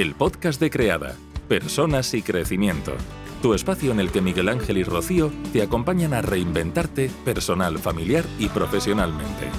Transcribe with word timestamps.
el 0.00 0.14
podcast 0.14 0.58
de 0.58 0.70
Creada, 0.70 1.14
Personas 1.46 2.14
y 2.14 2.22
Crecimiento. 2.22 2.92
Tu 3.42 3.52
espacio 3.52 3.92
en 3.92 4.00
el 4.00 4.10
que 4.10 4.22
Miguel 4.22 4.48
Ángel 4.48 4.78
y 4.78 4.82
Rocío 4.82 5.30
te 5.52 5.60
acompañan 5.60 6.14
a 6.14 6.22
reinventarte 6.22 7.10
personal, 7.22 7.78
familiar 7.78 8.24
y 8.38 8.48
profesionalmente. 8.48 9.50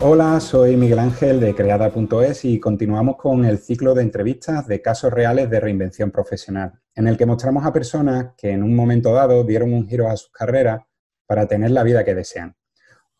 Hola, 0.00 0.40
soy 0.40 0.78
Miguel 0.78 0.98
Ángel 0.98 1.38
de 1.38 1.54
creada.es 1.54 2.46
y 2.46 2.58
continuamos 2.58 3.16
con 3.16 3.44
el 3.44 3.58
ciclo 3.58 3.92
de 3.92 4.04
entrevistas 4.04 4.66
de 4.66 4.80
casos 4.80 5.12
reales 5.12 5.50
de 5.50 5.60
reinvención 5.60 6.10
profesional, 6.10 6.80
en 6.94 7.08
el 7.08 7.18
que 7.18 7.26
mostramos 7.26 7.66
a 7.66 7.74
personas 7.74 8.32
que 8.38 8.52
en 8.52 8.62
un 8.62 8.74
momento 8.74 9.12
dado 9.12 9.44
dieron 9.44 9.74
un 9.74 9.86
giro 9.86 10.08
a 10.08 10.16
sus 10.16 10.30
carreras 10.30 10.80
para 11.26 11.46
tener 11.46 11.72
la 11.72 11.82
vida 11.82 12.06
que 12.06 12.14
desean. 12.14 12.56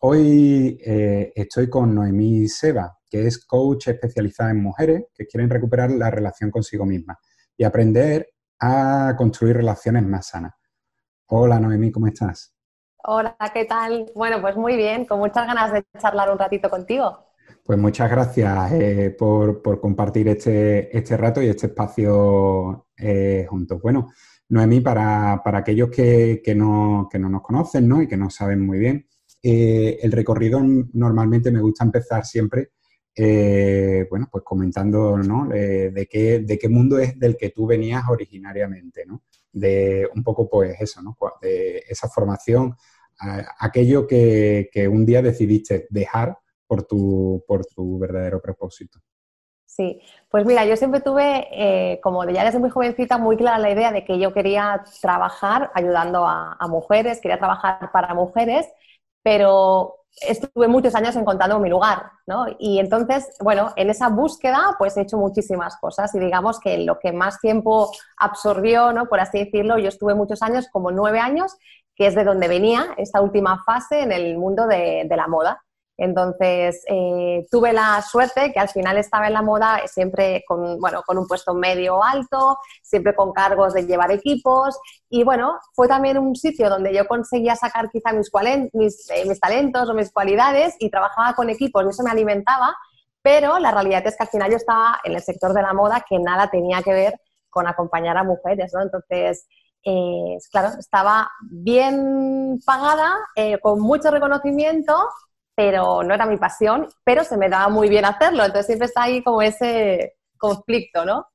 Hoy 0.05 0.77
eh, 0.85 1.31
estoy 1.33 1.69
con 1.69 1.95
Noemí 1.95 2.49
Seba, 2.49 2.97
que 3.09 3.25
es 3.25 3.45
coach 3.45 3.87
especializada 3.87 4.51
en 4.51 4.61
mujeres 4.61 5.05
que 5.15 5.25
quieren 5.25 5.49
recuperar 5.49 5.91
la 5.91 6.11
relación 6.11 6.51
consigo 6.51 6.85
misma 6.85 7.17
y 7.55 7.63
aprender 7.63 8.27
a 8.59 9.15
construir 9.17 9.55
relaciones 9.55 10.03
más 10.03 10.27
sanas. 10.27 10.55
Hola 11.27 11.57
Noemí, 11.57 11.89
¿cómo 11.89 12.07
estás? 12.07 12.53
Hola, 13.05 13.37
¿qué 13.53 13.63
tal? 13.63 14.11
Bueno, 14.13 14.41
pues 14.41 14.57
muy 14.57 14.75
bien, 14.75 15.05
con 15.05 15.19
muchas 15.19 15.47
ganas 15.47 15.71
de 15.71 15.85
charlar 15.97 16.29
un 16.29 16.37
ratito 16.37 16.69
contigo. 16.69 17.19
Pues 17.63 17.79
muchas 17.79 18.11
gracias 18.11 18.73
eh, 18.73 19.15
por, 19.17 19.61
compartir 19.79 20.27
este, 20.27 20.97
este, 20.97 21.15
rato 21.15 21.41
y 21.41 21.47
este 21.47 21.67
espacio 21.67 22.87
eh, 22.97 23.45
juntos. 23.49 23.81
Bueno, 23.81 24.09
Noemí, 24.49 24.81
para, 24.81 25.41
aquellos 25.45 25.89
que, 25.89 26.41
no, 26.57 27.07
que, 27.09 27.19
no, 27.19 27.29
nos 27.29 27.41
conocen 27.41 27.87
¿no? 27.87 28.01
y 28.01 28.07
que 28.09 28.17
no 28.17 28.29
saben 28.29 28.65
muy 28.65 28.79
bien, 28.79 29.07
eh, 29.45 29.99
el 30.01 30.11
recorrido 30.13 30.61
normalmente 30.93 31.51
me 31.51 31.59
gusta 31.59 31.83
empezar 31.83 32.25
siempre, 32.25 32.69
eh, 33.13 34.07
bueno, 34.09 34.29
pues 34.31 34.41
comentando, 34.41 35.17
¿no? 35.17 35.49
de, 35.49 36.07
qué, 36.09 36.69
mundo 36.69 36.97
es 36.97 37.19
del 37.19 37.35
que 37.35 37.49
tú 37.49 37.67
venías 37.67 38.03
originariamente, 38.09 39.05
¿no? 39.05 39.23
De 39.51 40.09
un 40.15 40.23
poco, 40.23 40.49
pues 40.49 40.79
eso, 40.79 41.01
¿no? 41.01 41.17
De 41.41 41.83
esa 41.89 42.07
formación, 42.07 42.73
aquello 43.59 44.07
que, 44.07 44.69
un 44.89 45.05
día 45.05 45.21
decidiste 45.21 45.87
dejar 45.89 46.37
por 46.65 46.83
tu, 46.83 47.43
por 47.45 47.65
tu 47.65 47.99
verdadero 47.99 48.41
propósito. 48.41 48.99
Sí, 49.65 50.01
pues 50.29 50.45
mira, 50.45 50.65
yo 50.65 50.77
siempre 50.77 51.01
tuve, 51.01 51.47
eh, 51.51 51.99
como 52.01 52.23
ya 52.29 52.45
desde 52.45 52.59
muy 52.59 52.69
jovencita, 52.69 53.17
muy 53.17 53.35
clara 53.35 53.57
la 53.57 53.71
idea 53.71 53.91
de 53.91 54.05
que 54.05 54.19
yo 54.19 54.31
quería 54.31 54.85
trabajar 55.01 55.69
ayudando 55.73 56.25
a 56.25 56.65
mujeres, 56.69 57.19
quería 57.19 57.39
trabajar 57.39 57.91
para 57.91 58.13
mujeres 58.13 58.67
pero 59.23 59.95
estuve 60.21 60.67
muchos 60.67 60.93
años 60.93 61.15
encontrando 61.15 61.59
mi 61.59 61.69
lugar, 61.69 62.11
¿no? 62.27 62.45
Y 62.59 62.79
entonces, 62.79 63.35
bueno, 63.41 63.73
en 63.75 63.89
esa 63.89 64.09
búsqueda 64.09 64.75
pues 64.77 64.95
he 64.95 65.01
hecho 65.01 65.17
muchísimas 65.17 65.77
cosas 65.77 66.13
y 66.13 66.19
digamos 66.19 66.59
que 66.59 66.77
lo 66.77 66.99
que 66.99 67.11
más 67.11 67.39
tiempo 67.39 67.91
absorbió, 68.17 68.93
¿no? 68.93 69.07
Por 69.07 69.19
así 69.19 69.39
decirlo, 69.39 69.79
yo 69.79 69.89
estuve 69.89 70.13
muchos 70.13 70.43
años, 70.43 70.67
como 70.71 70.91
nueve 70.91 71.19
años, 71.19 71.55
que 71.95 72.07
es 72.07 72.15
de 72.15 72.23
donde 72.23 72.47
venía 72.47 72.93
esta 72.97 73.21
última 73.21 73.63
fase 73.63 74.01
en 74.01 74.11
el 74.11 74.37
mundo 74.37 74.67
de 74.67 75.07
la 75.09 75.27
moda. 75.27 75.62
Entonces, 75.97 76.83
eh, 76.87 77.45
tuve 77.51 77.71
la 77.71 78.01
suerte 78.01 78.51
que 78.51 78.59
al 78.59 78.69
final 78.69 78.97
estaba 78.97 79.27
en 79.27 79.33
la 79.33 79.43
moda 79.43 79.79
siempre 79.85 80.43
con, 80.47 80.79
bueno, 80.79 81.03
con 81.05 81.19
un 81.19 81.27
puesto 81.27 81.53
medio 81.53 82.03
alto, 82.03 82.57
siempre 82.81 83.13
con 83.15 83.31
cargos 83.31 83.73
de 83.75 83.85
llevar 83.85 84.11
equipos 84.11 84.79
y 85.09 85.23
bueno, 85.23 85.59
fue 85.73 85.87
también 85.87 86.17
un 86.17 86.35
sitio 86.35 86.69
donde 86.69 86.93
yo 86.93 87.07
conseguía 87.07 87.55
sacar 87.55 87.91
quizá 87.91 88.11
mis, 88.11 88.31
mis, 88.73 89.09
eh, 89.11 89.25
mis 89.27 89.39
talentos 89.39 89.87
o 89.87 89.93
mis 89.93 90.11
cualidades 90.11 90.75
y 90.79 90.89
trabajaba 90.89 91.35
con 91.35 91.49
equipos 91.51 91.85
y 91.85 91.89
eso 91.89 92.03
me 92.03 92.09
alimentaba, 92.09 92.75
pero 93.21 93.59
la 93.59 93.71
realidad 93.71 94.05
es 94.07 94.17
que 94.17 94.23
al 94.23 94.29
final 94.29 94.49
yo 94.49 94.57
estaba 94.57 94.99
en 95.03 95.13
el 95.13 95.21
sector 95.21 95.53
de 95.53 95.61
la 95.61 95.73
moda 95.73 96.03
que 96.09 96.17
nada 96.17 96.49
tenía 96.49 96.81
que 96.81 96.93
ver 96.93 97.13
con 97.51 97.67
acompañar 97.67 98.17
a 98.17 98.23
mujeres, 98.23 98.73
¿no? 98.73 98.81
Entonces, 98.81 99.47
eh, 99.85 100.37
claro, 100.51 100.69
estaba 100.79 101.29
bien 101.51 102.59
pagada, 102.65 103.13
con 103.61 103.79
mucho 103.79 104.09
reconocimiento, 104.09 104.97
pero 105.55 106.03
no 106.03 106.13
era 106.13 106.25
mi 106.25 106.37
pasión, 106.37 106.87
pero 107.03 107.23
se 107.23 107.37
me 107.37 107.49
daba 107.49 107.69
muy 107.69 107.89
bien 107.89 108.05
hacerlo. 108.05 108.43
Entonces 108.43 108.65
siempre 108.67 108.87
está 108.87 109.03
ahí 109.03 109.23
como 109.23 109.41
ese 109.41 110.15
conflicto, 110.37 111.05
¿no? 111.05 111.27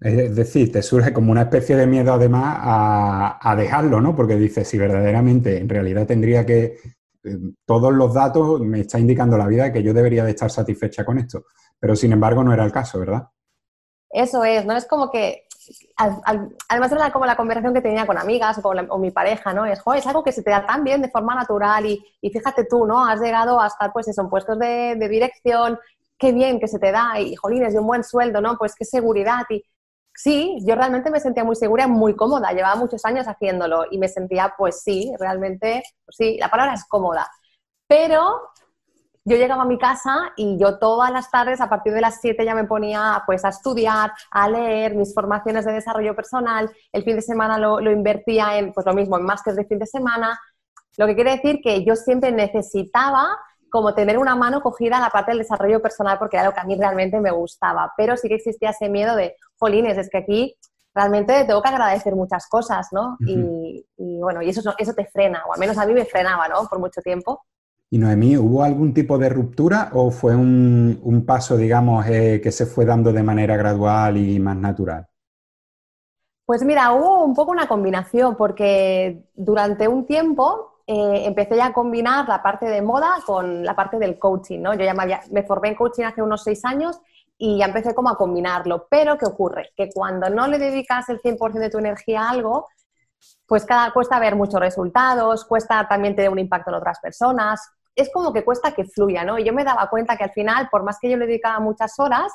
Es 0.00 0.36
decir, 0.36 0.70
te 0.70 0.82
surge 0.82 1.12
como 1.12 1.32
una 1.32 1.42
especie 1.42 1.74
de 1.74 1.86
miedo 1.86 2.12
además 2.12 2.58
a, 2.60 3.56
dejarlo, 3.56 4.00
¿no? 4.00 4.14
Porque 4.14 4.36
dices, 4.36 4.68
si 4.68 4.76
verdaderamente 4.76 5.58
en 5.58 5.68
realidad 5.68 6.06
tendría 6.06 6.44
que, 6.44 6.78
eh, 7.24 7.38
todos 7.64 7.94
los 7.94 8.12
datos 8.12 8.60
me 8.60 8.80
está 8.80 8.98
indicando 8.98 9.38
la 9.38 9.46
vida 9.46 9.72
que 9.72 9.82
yo 9.82 9.94
debería 9.94 10.24
de 10.24 10.32
estar 10.32 10.50
satisfecha 10.50 11.04
con 11.04 11.18
esto, 11.18 11.44
pero 11.80 11.96
sin 11.96 12.12
embargo 12.12 12.44
no 12.44 12.52
era 12.52 12.64
el 12.64 12.72
caso, 12.72 12.98
¿verdad? 12.98 13.28
Eso 14.10 14.44
es, 14.44 14.66
¿no? 14.66 14.76
Es 14.76 14.86
como 14.86 15.10
que 15.10 15.45
además 15.96 16.92
era 16.92 17.12
como 17.12 17.26
la 17.26 17.36
conversación 17.36 17.74
que 17.74 17.80
tenía 17.80 18.06
con 18.06 18.18
amigas 18.18 18.58
o 18.58 18.62
con 18.62 19.00
mi 19.00 19.10
pareja, 19.10 19.52
¿no? 19.52 19.66
Es, 19.66 19.80
es 19.94 20.06
algo 20.06 20.22
que 20.22 20.32
se 20.32 20.42
te 20.42 20.50
da 20.50 20.66
tan 20.66 20.84
bien 20.84 21.02
de 21.02 21.10
forma 21.10 21.34
natural 21.34 21.86
y, 21.86 22.30
fíjate 22.30 22.64
tú, 22.64 22.86
¿no? 22.86 23.06
Has 23.06 23.20
llegado 23.20 23.60
hasta, 23.60 23.92
pues 23.92 24.08
eso, 24.08 24.22
en 24.22 24.28
puestos 24.28 24.58
de, 24.58 24.96
dirección, 25.08 25.78
qué 26.18 26.32
bien 26.32 26.60
que 26.60 26.68
se 26.68 26.78
te 26.78 26.92
da 26.92 27.20
y, 27.20 27.34
jolines, 27.36 27.72
de 27.72 27.80
un 27.80 27.86
buen 27.86 28.04
sueldo, 28.04 28.40
¿no? 28.40 28.56
Pues 28.58 28.74
qué 28.74 28.84
seguridad 28.84 29.44
y... 29.50 29.62
Sí, 30.18 30.56
yo 30.66 30.74
realmente 30.74 31.10
me 31.10 31.20
sentía 31.20 31.44
muy 31.44 31.56
segura 31.56 31.84
y 31.84 31.88
muy 31.88 32.16
cómoda, 32.16 32.50
llevaba 32.52 32.74
muchos 32.76 33.04
años 33.04 33.26
haciéndolo 33.28 33.84
y 33.90 33.98
me 33.98 34.08
sentía, 34.08 34.54
pues 34.56 34.80
sí, 34.80 35.12
realmente, 35.18 35.82
pues 36.06 36.16
sí, 36.16 36.38
la 36.40 36.48
palabra 36.48 36.72
es 36.72 36.86
cómoda. 36.88 37.28
Pero 37.86 38.48
yo 39.26 39.36
llegaba 39.36 39.64
a 39.64 39.66
mi 39.66 39.76
casa 39.76 40.32
y 40.36 40.56
yo 40.56 40.78
todas 40.78 41.10
las 41.10 41.30
tardes, 41.32 41.60
a 41.60 41.68
partir 41.68 41.92
de 41.92 42.00
las 42.00 42.20
7 42.20 42.44
ya 42.44 42.54
me 42.54 42.64
ponía 42.64 43.24
pues 43.26 43.44
a 43.44 43.48
estudiar, 43.48 44.12
a 44.30 44.48
leer 44.48 44.94
mis 44.94 45.12
formaciones 45.12 45.64
de 45.64 45.72
desarrollo 45.72 46.14
personal, 46.14 46.70
el 46.92 47.02
fin 47.02 47.16
de 47.16 47.22
semana 47.22 47.58
lo, 47.58 47.90
invertía 47.90 48.56
en, 48.56 48.72
pues 48.72 48.86
lo 48.86 48.94
mismo, 48.94 49.18
en 49.18 49.24
máster 49.24 49.54
de 49.54 49.64
fin 49.64 49.80
de 49.80 49.86
semana, 49.86 50.38
lo 50.96 51.06
que 51.06 51.16
quiere 51.16 51.32
decir 51.32 51.60
que 51.60 51.84
yo 51.84 51.96
siempre 51.96 52.30
necesitaba 52.30 53.36
como 53.68 53.94
tener 53.94 54.16
una 54.16 54.36
mano 54.36 54.62
cogida 54.62 54.98
a 54.98 55.00
la 55.00 55.10
parte 55.10 55.32
del 55.32 55.40
desarrollo 55.40 55.82
personal 55.82 56.18
porque 56.20 56.36
era 56.36 56.46
lo 56.46 56.54
que 56.54 56.60
a 56.60 56.64
mí 56.64 56.76
realmente 56.76 57.20
me 57.20 57.32
gustaba, 57.32 57.92
pero 57.96 58.16
sí 58.16 58.28
que 58.28 58.36
existía 58.36 58.70
ese 58.70 58.88
miedo 58.88 59.16
de, 59.16 59.34
jolines, 59.58 59.98
es 59.98 60.08
que 60.08 60.18
aquí 60.18 60.56
realmente 60.94 61.44
tengo 61.44 61.60
que 61.62 61.68
agradecer 61.68 62.14
muchas 62.14 62.48
cosas, 62.48 62.88
¿no? 62.92 63.16
y, 63.26 63.84
y, 63.96 64.18
bueno, 64.20 64.40
y 64.40 64.50
eso, 64.50 64.72
eso 64.78 64.94
te 64.94 65.06
frena, 65.06 65.44
o 65.46 65.52
al 65.52 65.58
menos 65.58 65.76
a 65.78 65.84
mí 65.84 65.92
me 65.92 66.04
frenaba, 66.04 66.46
¿no? 66.48 66.66
Por 66.68 66.78
mucho 66.78 67.02
tiempo. 67.02 67.44
Y 67.88 67.98
Noemí, 67.98 68.36
¿hubo 68.36 68.64
algún 68.64 68.92
tipo 68.92 69.16
de 69.16 69.28
ruptura 69.28 69.90
o 69.92 70.10
fue 70.10 70.34
un, 70.34 71.24
paso, 71.26 71.56
digamos, 71.56 72.06
eh, 72.06 72.40
que 72.42 72.50
se 72.50 72.66
fue 72.66 72.84
dando 72.84 73.12
de 73.12 73.22
manera 73.22 73.56
gradual 73.56 74.16
y 74.16 74.38
más 74.40 74.56
natural? 74.56 75.06
Pues 76.44 76.64
mira, 76.64 76.92
hubo 76.92 77.24
un 77.24 77.34
poco 77.34 77.52
una 77.52 77.68
combinación, 77.68 78.36
porque 78.36 79.28
durante 79.34 79.86
un 79.88 80.06
tiempo 80.06 80.80
eh, 80.86 81.24
empecé 81.26 81.56
ya 81.56 81.66
a 81.66 81.72
combinar 81.72 82.28
la 82.28 82.42
parte 82.42 82.66
de 82.66 82.82
moda 82.82 83.16
con 83.24 83.64
la 83.64 83.74
parte 83.74 83.98
del 83.98 84.18
coaching, 84.18 84.60
¿no? 84.60 84.74
Yo 84.74 84.84
ya 84.84 84.94
me, 85.30 85.42
formé 85.42 85.68
en 85.68 85.74
coaching 85.74 86.04
hace 86.04 86.22
unos 86.22 86.44
seis 86.44 86.64
años 86.64 87.00
y 87.36 87.58
ya 87.58 87.66
empecé 87.66 87.94
como 87.94 88.10
a 88.10 88.16
combinarlo. 88.16 88.86
Pero, 88.88 89.18
¿qué 89.18 89.26
ocurre? 89.26 89.70
Que 89.76 89.90
cuando 89.92 90.30
no 90.30 90.46
le 90.46 90.58
dedicas 90.58 91.08
el 91.08 91.20
100% 91.20 91.58
de 91.58 91.70
tu 91.70 91.78
energía 91.78 92.22
a 92.22 92.30
algo, 92.30 92.68
pues 93.46 93.66
cuesta 93.92 94.18
ver 94.20 94.36
muchos 94.36 94.60
resultados, 94.60 95.44
cuesta 95.44 95.86
también 95.88 96.14
tener 96.14 96.30
un 96.30 96.38
impacto 96.38 96.70
en 96.70 96.76
otras 96.76 97.00
personas, 97.00 97.60
es 97.96 98.10
como 98.12 98.32
que 98.32 98.44
cuesta 98.44 98.72
que 98.72 98.84
fluya, 98.84 99.24
¿no? 99.24 99.38
Y 99.38 99.44
yo 99.44 99.52
me 99.52 99.64
daba 99.64 99.88
cuenta 99.88 100.16
que 100.16 100.24
al 100.24 100.32
final, 100.32 100.68
por 100.70 100.84
más 100.84 100.98
que 101.00 101.10
yo 101.10 101.16
le 101.16 101.26
dedicaba 101.26 101.58
muchas 101.60 101.98
horas, 101.98 102.32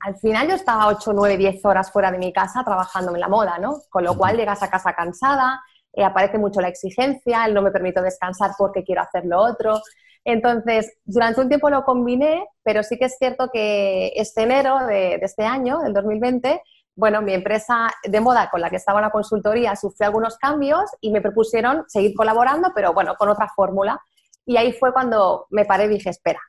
al 0.00 0.16
final 0.16 0.48
yo 0.48 0.54
estaba 0.54 0.88
8, 0.88 1.12
9, 1.12 1.36
10 1.36 1.64
horas 1.64 1.90
fuera 1.90 2.10
de 2.10 2.18
mi 2.18 2.32
casa 2.32 2.62
trabajando 2.64 3.14
en 3.14 3.20
la 3.20 3.28
moda, 3.28 3.58
¿no? 3.58 3.78
Con 3.88 4.04
lo 4.04 4.16
cual 4.16 4.36
llegas 4.36 4.62
a 4.62 4.70
casa 4.70 4.94
cansada, 4.94 5.60
eh, 5.92 6.04
aparece 6.04 6.38
mucho 6.38 6.60
la 6.60 6.68
exigencia, 6.68 7.44
él 7.46 7.54
no 7.54 7.62
me 7.62 7.70
permito 7.70 8.02
descansar 8.02 8.52
porque 8.58 8.84
quiero 8.84 9.02
hacer 9.02 9.24
lo 9.24 9.40
otro. 9.40 9.80
Entonces, 10.24 10.92
durante 11.04 11.40
un 11.40 11.48
tiempo 11.48 11.70
lo 11.70 11.84
combiné, 11.84 12.46
pero 12.62 12.82
sí 12.82 12.98
que 12.98 13.06
es 13.06 13.16
cierto 13.18 13.48
que 13.52 14.12
este 14.16 14.42
enero 14.42 14.86
de, 14.86 15.18
de 15.18 15.20
este 15.22 15.44
año, 15.44 15.80
del 15.80 15.92
2020, 15.92 16.62
bueno, 16.94 17.22
mi 17.22 17.32
empresa 17.32 17.90
de 18.04 18.20
moda 18.20 18.50
con 18.50 18.60
la 18.60 18.70
que 18.70 18.76
estaba 18.76 18.98
en 19.00 19.06
la 19.06 19.10
consultoría 19.10 19.74
sufrió 19.76 20.06
algunos 20.06 20.36
cambios 20.36 20.90
y 21.00 21.10
me 21.10 21.22
propusieron 21.22 21.84
seguir 21.88 22.14
colaborando, 22.14 22.72
pero 22.74 22.92
bueno, 22.92 23.14
con 23.16 23.28
otra 23.28 23.48
fórmula. 23.54 24.00
Y 24.44 24.56
ahí 24.56 24.72
fue 24.72 24.92
cuando 24.92 25.46
me 25.50 25.64
paré 25.64 25.84
y 25.84 25.88
dije, 25.88 26.10
espera, 26.10 26.40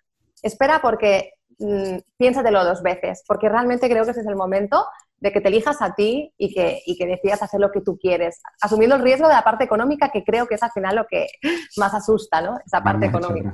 espera 0.41 0.79
porque 0.81 1.33
mmm, 1.59 1.97
piénsatelo 2.17 2.63
dos 2.63 2.81
veces, 2.81 3.23
porque 3.27 3.49
realmente 3.49 3.89
creo 3.89 4.03
que 4.05 4.11
ese 4.11 4.21
es 4.21 4.27
el 4.27 4.35
momento 4.35 4.85
de 5.17 5.31
que 5.31 5.39
te 5.39 5.47
elijas 5.47 5.81
a 5.81 5.93
ti 5.93 6.33
y 6.37 6.53
que, 6.53 6.81
y 6.85 6.97
que 6.97 7.05
decidas 7.07 7.41
hacer 7.41 7.59
lo 7.59 7.71
que 7.71 7.81
tú 7.81 7.97
quieres, 7.97 8.41
asumiendo 8.61 8.95
el 8.95 9.01
riesgo 9.01 9.27
de 9.27 9.33
la 9.33 9.43
parte 9.43 9.63
económica, 9.63 10.09
que 10.09 10.23
creo 10.23 10.47
que 10.47 10.55
es 10.55 10.63
al 10.63 10.71
final 10.71 10.97
lo 10.97 11.05
que 11.09 11.27
más 11.77 11.93
asusta, 11.93 12.41
¿no? 12.41 12.57
Esa 12.65 12.83
parte 12.83 13.05
económica. 13.05 13.53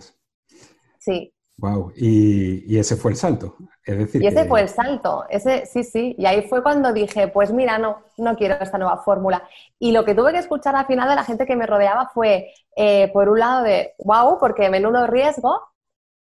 Sí. 0.97 1.33
Wow, 1.60 1.92
y, 1.96 2.78
ese 2.78 2.96
fue 2.96 3.12
el 3.12 3.18
salto. 3.18 3.58
Es 3.84 3.98
decir, 3.98 4.24
y 4.24 4.28
ese 4.28 4.46
fue 4.46 4.62
el 4.62 4.70
salto, 4.70 5.26
ese 5.30 5.66
sí, 5.66 5.84
sí. 5.84 6.16
Y 6.18 6.26
ahí 6.26 6.44
fue 6.44 6.64
cuando 6.64 6.94
dije, 6.94 7.28
pues 7.28 7.52
mira, 7.52 7.78
no, 7.78 7.98
no 8.18 8.36
quiero 8.38 8.56
esta 8.62 8.78
nueva 8.78 8.98
fórmula. 9.00 9.44
Y 9.78 9.92
lo 9.92 10.06
que 10.06 10.16
tuve 10.16 10.32
que 10.32 10.38
escuchar 10.40 10.76
al 10.76 10.86
final 10.86 11.10
de 11.10 11.16
la 11.16 11.26
gente 11.26 11.46
que 11.46 11.58
me 11.58 11.66
rodeaba 11.66 12.10
fue, 12.14 12.54
eh, 12.78 13.10
por 13.12 13.28
un 13.28 13.40
lado, 13.40 13.64
de 13.64 13.94
wow, 14.00 14.38
porque 14.40 14.70
menudo 14.70 15.06
riesgo, 15.08 15.60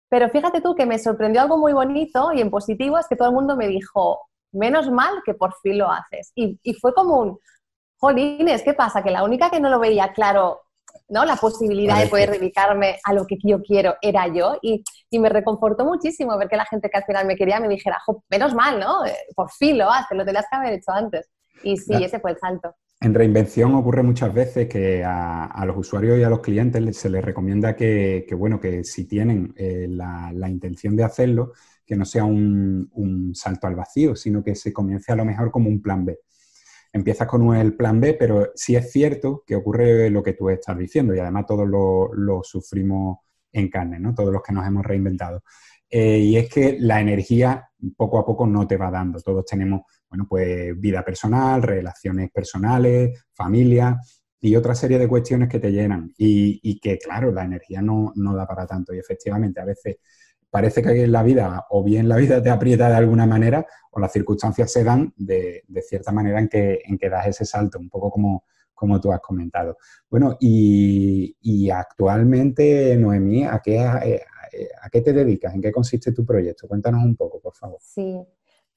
pero 0.09 0.31
fíjate 0.31 0.63
tú 0.63 0.75
que 0.75 0.87
me 0.87 0.99
sorprendió 0.99 1.43
algo 1.43 1.59
muy 1.59 1.75
bonito 1.75 2.33
y 2.33 2.41
en 2.41 2.51
positivo 2.51 2.99
es 2.99 3.07
que 3.07 3.17
todo 3.17 3.29
el 3.29 3.35
mundo 3.35 3.57
me 3.57 3.69
dijo, 3.69 4.21
menos 4.53 4.91
mal 4.91 5.23
que 5.25 5.35
por 5.35 5.53
fin 5.63 5.79
lo 5.79 5.91
haces. 5.91 6.33
Y, 6.35 6.59
y 6.63 6.75
fue 6.75 6.95
como 6.95 7.19
un, 7.19 7.39
jolines, 7.99 8.63
¿qué 8.63 8.75
pasa? 8.75 9.03
Que 9.03 9.11
la 9.11 9.25
única 9.25 9.51
que 9.51 9.61
no 9.61 9.69
lo 9.69 9.79
veía 9.79 10.13
claro 10.13 10.63
¿no? 11.09 11.25
La 11.25 11.37
posibilidad 11.37 12.01
de 12.01 12.09
poder 12.09 12.31
dedicarme 12.31 12.99
a 13.05 13.13
lo 13.13 13.27
que 13.27 13.37
yo 13.43 13.63
quiero 13.63 13.95
era 14.03 14.27
yo 14.29 14.59
y, 14.63 14.83
me 15.19 15.29
reconfortó 15.31 15.87
muchísimo 15.87 16.37
ver 16.37 16.47
que 16.47 16.57
la 16.59 16.67
gente 16.67 16.91
que 16.91 16.99
al 16.99 17.05
final 17.05 17.27
me 17.27 17.37
quería 17.37 17.59
me 17.59 17.69
dijera, 17.69 17.99
menos 18.29 18.55
mal, 18.55 18.79
¿no? 18.79 18.99
Por 19.35 19.51
fin 19.51 19.79
lo 19.79 19.91
haces, 19.91 20.17
lo 20.17 20.27
tenías 20.27 20.45
que 20.51 20.57
haber 20.57 20.75
hecho 20.75 20.93
antes. 20.93 21.31
Y 21.63 21.79
sí, 21.79 21.95
ese 21.95 22.21
fue 22.21 22.33
el 22.33 22.39
salto. 22.39 22.75
En 23.01 23.15
reinvención 23.15 23.75
ocurre 23.75 24.03
muchas 24.03 24.33
veces 24.35 24.69
que 24.69 25.03
a, 25.03 25.65
los 25.67 25.79
usuarios 25.79 26.19
y 26.19 26.23
a 26.23 26.29
los 26.29 26.41
clientes 26.41 26.99
se 26.99 27.09
les 27.09 27.25
recomienda 27.25 27.75
que, 27.75 28.27
bueno, 28.37 28.61
que 28.61 28.85
si 28.85 29.07
tienen 29.07 29.55
eh, 29.57 29.87
la, 29.89 30.49
intención 30.51 30.95
de 30.97 31.05
hacerlo, 31.05 31.53
que 31.87 31.97
no 31.97 32.05
sea 32.05 32.25
un, 32.25 32.91
un 32.93 33.35
salto 33.35 33.67
al 33.69 33.75
vacío, 33.75 34.17
sino 34.17 34.45
que 34.45 34.55
se 34.55 34.73
comience 34.73 35.13
a 35.13 35.17
lo 35.17 35.25
mejor 35.25 35.51
como 35.51 35.71
un 35.71 35.81
plan 35.81 36.05
B 36.05 36.19
empiezas 36.97 37.29
con 37.29 37.55
el 37.55 37.77
plan 37.77 38.01
B, 38.01 38.15
pero 38.15 38.51
sí 38.55 38.75
es 38.75 38.91
cierto 38.91 39.45
que 39.47 39.55
ocurre 39.55 40.11
lo 40.11 40.23
que 40.23 40.33
tú 40.33 40.51
estás 40.51 40.77
diciendo 40.77 41.15
y 41.15 41.19
además 41.19 41.47
todos 41.47 41.69
lo, 41.69 42.41
sufrimos 42.43 43.19
en 43.53 43.69
carne, 43.69 44.01
¿no? 44.01 44.15
Todos 44.15 44.33
los 44.33 44.43
que 44.43 44.53
nos 44.53 44.67
hemos 44.67 44.85
reinventado. 44.85 45.43
Eh, 45.89 46.19
y 46.19 46.37
es 46.37 46.49
que 46.49 46.77
la 46.81 47.01
energía 47.01 47.71
poco 47.97 48.19
a 48.19 48.27
poco 48.27 48.47
no 48.47 48.67
te 48.67 48.77
va 48.77 48.91
dando. 48.91 49.21
Todos 49.21 49.45
tenemos, 49.45 49.83
bueno, 50.09 50.27
pues 50.29 50.79
vida 50.81 51.05
personal, 51.05 51.63
relaciones 51.63 52.31
personales, 52.31 53.27
familia 53.33 53.99
y 54.41 54.57
otra 54.57 54.75
serie 54.75 54.99
de 54.99 55.09
cuestiones 55.09 55.49
que 55.49 55.59
te 55.59 55.71
llenan 55.71 56.13
y, 56.17 56.79
que, 56.81 56.99
claro, 56.99 57.31
la 57.31 57.45
energía 57.45 57.81
no, 57.83 58.13
no 58.17 58.35
da 58.35 58.47
para 58.47 58.67
tanto. 58.67 58.95
Y 58.95 58.99
efectivamente, 58.99 59.61
a 59.61 59.65
veces 59.65 59.97
parece 60.57 60.81
que 60.81 61.07
la 61.07 61.23
vida 61.23 61.67
o 61.69 61.85
bien 61.85 62.09
la 62.09 62.17
vida 62.17 62.43
te 62.43 62.49
aprieta 62.49 62.89
de 62.89 62.95
alguna 62.95 63.27
manera 63.27 63.67
o 63.91 64.01
las 64.01 64.11
circunstancias 64.11 64.73
se 64.73 64.85
dan 64.85 65.13
de, 65.15 65.63
cierta 65.83 66.13
manera 66.13 66.41
en 66.41 66.49
que, 66.49 66.81
en 66.83 66.97
que 66.97 67.11
das 67.11 67.27
ese 67.27 67.45
salto, 67.45 67.79
un 67.79 67.91
poco 67.91 68.11
como, 68.11 68.45
como 68.73 68.99
tú 68.99 69.13
has 69.13 69.21
comentado. 69.21 69.77
Bueno, 70.09 70.39
y, 70.41 71.69
actualmente, 71.69 72.97
Noemí, 72.97 73.45
¿a 73.45 73.61
qué, 73.63 73.81
a, 73.81 74.01
qué 74.91 75.03
te 75.03 75.13
dedicas? 75.13 75.55
¿En 75.55 75.61
qué 75.61 75.71
consiste 75.71 76.13
tu 76.13 76.25
proyecto? 76.25 76.67
Cuéntanos 76.67 77.05
un 77.05 77.17
poco, 77.17 77.39
por 77.39 77.55
favor. 77.55 77.77
Sí, 77.83 78.19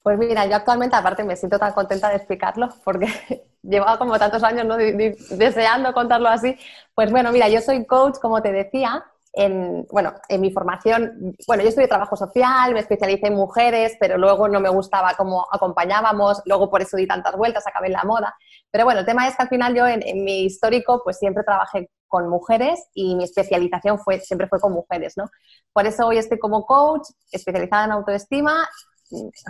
pues 0.02 0.18
mira, 0.18 0.44
yo 0.44 0.56
actualmente, 0.56 0.96
aparte, 0.96 1.24
me 1.24 1.34
siento 1.34 1.58
tan 1.58 1.72
contenta 1.72 2.10
de 2.10 2.16
explicarlo 2.16 2.68
porque 2.84 3.06
llevaba 3.62 3.96
como 3.96 4.18
tantos 4.18 4.42
años 4.42 4.66
¿no? 4.66 4.76
deseando 4.76 5.94
contarlo 5.94 6.28
así. 6.28 6.58
Pues 6.94 7.10
bueno, 7.10 7.32
mira, 7.32 7.48
yo 7.48 7.62
soy 7.62 7.86
coach, 7.86 8.18
como 8.20 8.42
te 8.42 8.52
decía, 8.52 9.02
en, 9.32 9.86
bueno, 9.90 10.14
en 10.28 10.40
mi 10.40 10.50
formación, 10.50 11.36
bueno, 11.46 11.62
yo 11.62 11.68
estudié 11.68 11.86
trabajo 11.86 12.16
social, 12.16 12.74
me 12.74 12.80
especialicé 12.80 13.28
en 13.28 13.34
mujeres, 13.34 13.96
pero 14.00 14.18
luego 14.18 14.48
no 14.48 14.60
me 14.60 14.68
gustaba 14.68 15.14
cómo 15.16 15.46
acompañábamos, 15.52 16.42
luego 16.46 16.68
por 16.68 16.82
eso 16.82 16.96
di 16.96 17.06
tantas 17.06 17.36
vueltas, 17.36 17.66
acabé 17.66 17.88
en 17.88 17.92
la 17.92 18.04
moda. 18.04 18.34
Pero 18.70 18.84
bueno, 18.84 19.00
el 19.00 19.06
tema 19.06 19.28
es 19.28 19.36
que 19.36 19.42
al 19.42 19.48
final 19.48 19.74
yo 19.74 19.86
en, 19.86 20.24
mi 20.24 20.42
histórico 20.42 21.02
pues 21.04 21.18
siempre 21.18 21.44
trabajé 21.44 21.90
con 22.08 22.28
mujeres 22.28 22.88
y 22.92 23.14
mi 23.14 23.24
especialización 23.24 23.98
fue, 24.00 24.18
siempre 24.20 24.48
fue 24.48 24.58
con 24.58 24.72
mujeres, 24.72 25.14
¿no? 25.16 25.30
Por 25.72 25.86
eso 25.86 26.06
hoy 26.08 26.18
estoy 26.18 26.38
como 26.40 26.66
coach, 26.66 27.08
especializada 27.30 27.84
en 27.84 27.92
autoestima, 27.92 28.68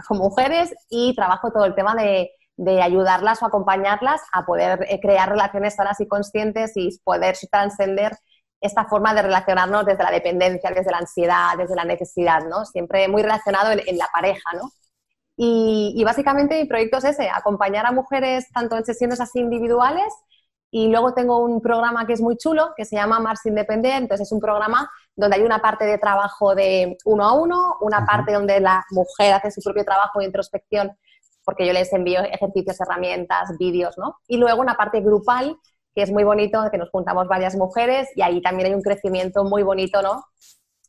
con 0.09 0.19
mujeres 0.19 0.75
y 0.91 1.15
trabajo 1.15 1.53
todo 1.53 1.65
el 1.65 1.75
tema 1.75 1.95
de, 1.95 2.31
de 2.61 2.83
ayudarlas 2.83 3.43
o 3.43 3.47
acompañarlas 3.47 4.21
a 4.35 4.45
poder 4.45 4.87
eh, 4.91 5.01
crear 5.01 5.31
relaciones 5.31 5.77
sanas 5.77 5.99
y 6.01 6.07
conscientes 6.07 6.73
y 6.77 6.91
poder 7.03 7.35
trascender 7.51 8.13
esta 8.61 8.85
forma 8.85 9.15
de 9.15 9.23
relacionarnos 9.23 9.87
desde 9.87 10.05
la 10.05 10.11
dependencia, 10.11 10.71
desde 10.71 10.91
la 10.91 10.99
ansiedad, 10.99 11.57
desde 11.57 11.75
la 11.75 11.85
necesidad, 11.85 12.45
¿no? 12.45 12.65
Siempre 12.67 13.09
muy 13.09 13.23
relacionado 13.23 13.73
en, 13.73 13.99
la 13.99 14.09
pareja, 14.13 14.51
¿no? 14.55 14.71
Y, 15.37 16.03
básicamente 16.05 16.61
mi 16.61 16.69
proyecto 16.69 16.99
es 16.99 17.05
ese, 17.05 17.31
acompañar 17.31 17.87
a 17.87 17.93
mujeres 17.93 18.47
tanto 18.53 18.77
en 18.77 18.85
sesiones 18.85 19.21
así 19.21 19.41
individuales 19.41 20.13
y 20.71 20.89
luego 20.89 21.15
tengo 21.15 21.39
un 21.39 21.63
programa 21.63 22.07
que 22.07 22.13
es 22.13 22.21
muy 22.21 22.37
chulo, 22.37 22.75
que 22.77 22.85
se 22.85 22.97
llama 22.97 23.19
Mars 23.21 23.47
Independiente, 23.47 24.03
entonces 24.03 24.29
es 24.29 24.33
un 24.33 24.41
programa 24.41 24.91
donde 25.17 25.37
hay 25.37 25.43
una 25.43 25.61
parte 25.61 25.87
de 25.87 25.97
trabajo 25.97 26.55
de 26.55 26.99
uno 27.07 27.25
a 27.25 27.33
uno, 27.33 27.77
una 27.81 28.05
parte 28.05 28.35
donde 28.35 28.61
la 28.61 28.85
mujer 28.91 29.33
hace 29.33 29.51
su 29.51 29.63
propio 29.63 29.85
trabajo 29.85 30.19
de 30.19 30.27
introspección, 30.27 30.93
porque 31.45 31.67
yo 31.67 31.73
les 31.73 31.93
envío 31.95 32.21
ejercicios, 32.21 32.79
herramientas, 32.81 33.57
vídeos, 33.59 33.97
¿no? 33.97 34.19
Y 34.29 34.37
luego 34.37 34.61
una 34.61 34.75
parte 34.75 35.01
grupal 35.01 35.59
que 35.95 36.03
es 36.03 36.11
muy 36.11 36.25
bonito, 36.25 36.63
que 36.71 36.79
nos 36.79 36.91
juntamos 36.91 37.29
varias 37.29 37.57
mujeres 37.57 38.09
y 38.15 38.23
ahí 38.23 38.41
también 38.43 38.69
hay 38.69 38.75
un 38.75 38.83
crecimiento 38.83 39.45
muy 39.45 39.63
bonito, 39.63 40.03
¿no? 40.03 40.25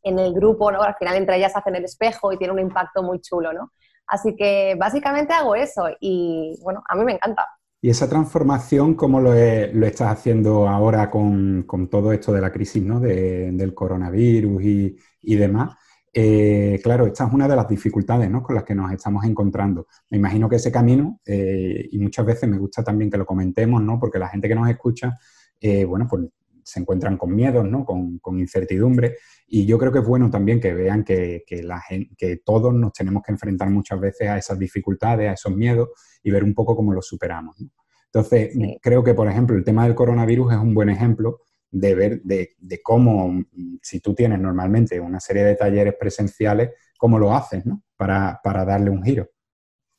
En 0.03 0.19
el 0.19 0.33
grupo, 0.33 0.71
¿no? 0.71 0.81
Al 0.81 0.95
final 0.95 1.15
entre 1.15 1.37
ellas 1.37 1.55
hacen 1.55 1.75
el 1.75 1.85
espejo 1.85 2.31
y 2.31 2.37
tiene 2.37 2.53
un 2.53 2.59
impacto 2.59 3.03
muy 3.03 3.19
chulo, 3.21 3.53
¿no? 3.53 3.71
Así 4.07 4.35
que 4.35 4.75
básicamente 4.77 5.33
hago 5.33 5.55
eso 5.55 5.87
y 5.99 6.59
bueno, 6.63 6.83
a 6.87 6.95
mí 6.95 7.05
me 7.05 7.13
encanta. 7.13 7.47
¿Y 7.83 7.89
esa 7.89 8.07
transformación 8.07 8.93
cómo 8.93 9.19
lo, 9.19 9.33
estás 9.33 10.11
haciendo 10.11 10.67
ahora 10.67 11.09
con, 11.09 11.65
todo 11.89 12.13
esto 12.13 12.31
de 12.31 12.41
la 12.41 12.51
crisis 12.51 12.83
¿no? 12.83 12.99
del 12.99 13.73
coronavirus 13.73 14.63
y, 14.63 14.97
y 15.21 15.35
demás? 15.35 15.75
Eh, 16.13 16.79
claro, 16.83 17.07
esta 17.07 17.25
es 17.25 17.33
una 17.33 17.47
de 17.47 17.55
las 17.55 17.67
dificultades 17.67 18.29
con 18.43 18.55
las 18.55 18.65
que 18.65 18.75
nos 18.75 18.91
estamos 18.91 19.23
encontrando. 19.23 19.87
Me 20.09 20.17
imagino 20.17 20.49
que 20.49 20.57
ese 20.57 20.71
camino, 20.71 21.21
eh, 21.25 21.87
y 21.89 21.99
muchas 21.99 22.25
veces 22.25 22.49
me 22.49 22.57
gusta 22.57 22.83
también 22.83 23.09
que 23.09 23.17
lo 23.17 23.25
comentemos, 23.25 23.81
¿no? 23.81 23.97
porque 23.99 24.19
la 24.19 24.27
gente 24.27 24.49
que 24.49 24.55
nos 24.55 24.69
escucha, 24.69 25.17
eh, 25.59 25.85
bueno, 25.85 26.07
pues 26.09 26.25
se 26.63 26.79
encuentran 26.79 27.17
con 27.17 27.33
miedos, 27.33 27.67
¿no? 27.67 27.85
con, 27.85 28.19
incertidumbre, 28.39 29.17
y 29.47 29.65
yo 29.65 29.77
creo 29.77 29.91
que 29.91 29.99
es 29.99 30.05
bueno 30.05 30.29
también 30.29 30.59
que 30.59 30.73
vean 30.73 31.03
que, 31.03 31.43
la 31.63 31.81
que 32.17 32.37
todos 32.37 32.73
nos 32.73 32.93
tenemos 32.93 33.23
que 33.23 33.31
enfrentar 33.31 33.69
muchas 33.69 33.99
veces 33.99 34.29
a 34.29 34.37
esas 34.37 34.59
dificultades, 34.59 35.29
a 35.29 35.33
esos 35.33 35.55
miedos, 35.55 35.89
y 36.23 36.29
ver 36.29 36.43
un 36.43 36.53
poco 36.53 36.75
cómo 36.75 36.93
los 36.93 37.07
superamos. 37.07 37.57
Entonces, 38.05 38.51
creo 38.81 39.03
que, 39.03 39.13
por 39.13 39.27
ejemplo, 39.27 39.55
el 39.55 39.63
tema 39.63 39.85
del 39.85 39.95
coronavirus 39.95 40.53
es 40.53 40.59
un 40.59 40.73
buen 40.73 40.89
ejemplo 40.89 41.39
de 41.71 41.95
ver 41.95 42.21
de, 42.21 42.81
cómo, 42.83 43.43
si 43.81 44.01
tú 44.01 44.13
tienes 44.13 44.39
normalmente 44.39 44.99
una 44.99 45.19
serie 45.19 45.43
de 45.43 45.55
talleres 45.55 45.95
presenciales, 45.99 46.71
cómo 46.97 47.17
lo 47.17 47.33
haces, 47.33 47.65
¿no? 47.65 47.81
Para, 47.95 48.39
darle 48.43 48.89
un 48.89 49.03
giro. 49.03 49.27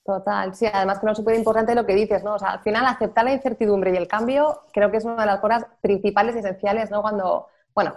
Total, 0.04 0.54
sí, 0.54 0.66
además 0.70 1.00
es 1.02 1.16
súper 1.16 1.36
importante 1.36 1.74
lo 1.74 1.86
que 1.86 1.94
dices, 1.94 2.22
¿no? 2.24 2.34
O 2.34 2.38
sea, 2.38 2.50
al 2.50 2.60
final 2.60 2.84
aceptar 2.86 3.24
la 3.24 3.32
incertidumbre 3.32 3.92
y 3.92 3.96
el 3.96 4.08
cambio 4.08 4.62
creo 4.72 4.90
que 4.90 4.96
es 4.98 5.04
una 5.04 5.20
de 5.20 5.26
las 5.26 5.40
cosas 5.40 5.64
principales 5.80 6.34
y 6.34 6.40
esenciales, 6.40 6.90
¿no? 6.90 7.02
Cuando, 7.02 7.46
bueno, 7.72 7.94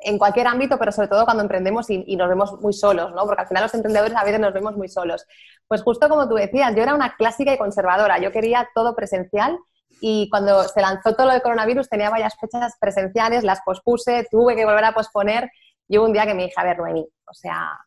en 0.00 0.18
cualquier 0.18 0.48
ámbito, 0.48 0.78
pero 0.78 0.92
sobre 0.92 1.08
todo 1.08 1.24
cuando 1.24 1.44
emprendemos 1.44 1.88
y, 1.90 2.04
y, 2.06 2.16
nos 2.16 2.28
vemos 2.28 2.60
muy 2.60 2.72
solos, 2.72 3.12
¿no? 3.14 3.24
Porque 3.24 3.42
al 3.42 3.48
final 3.48 3.62
los 3.62 3.74
emprendedores 3.74 4.16
a 4.16 4.24
veces 4.24 4.40
nos 4.40 4.52
vemos 4.52 4.76
muy 4.76 4.88
solos. 4.88 5.26
Pues 5.68 5.82
justo 5.82 6.08
como 6.08 6.28
tú 6.28 6.34
decías, 6.34 6.74
yo 6.74 6.82
era 6.82 6.94
una 6.94 7.14
clásica 7.16 7.54
y 7.54 7.58
conservadora, 7.58 8.18
yo 8.18 8.32
quería 8.32 8.68
todo 8.74 8.96
presencial 8.96 9.58
y 10.00 10.28
cuando 10.30 10.64
se 10.64 10.80
lanzó 10.80 11.14
todo 11.14 11.26
lo 11.26 11.32
de 11.32 11.40
coronavirus 11.40 11.88
tenía 11.88 12.10
varias 12.10 12.34
fechas 12.38 12.74
presenciales, 12.80 13.44
las 13.44 13.60
pospuse, 13.62 14.26
tuve 14.30 14.56
que 14.56 14.64
volver 14.64 14.84
a 14.84 14.92
posponer 14.92 15.50
y 15.88 15.98
hubo 15.98 16.06
un 16.06 16.12
día 16.12 16.26
que 16.26 16.34
me 16.34 16.44
dije, 16.44 16.54
a 16.56 16.64
ver, 16.64 16.78
Noemi, 16.78 17.02
o 17.02 17.34
sea, 17.34 17.78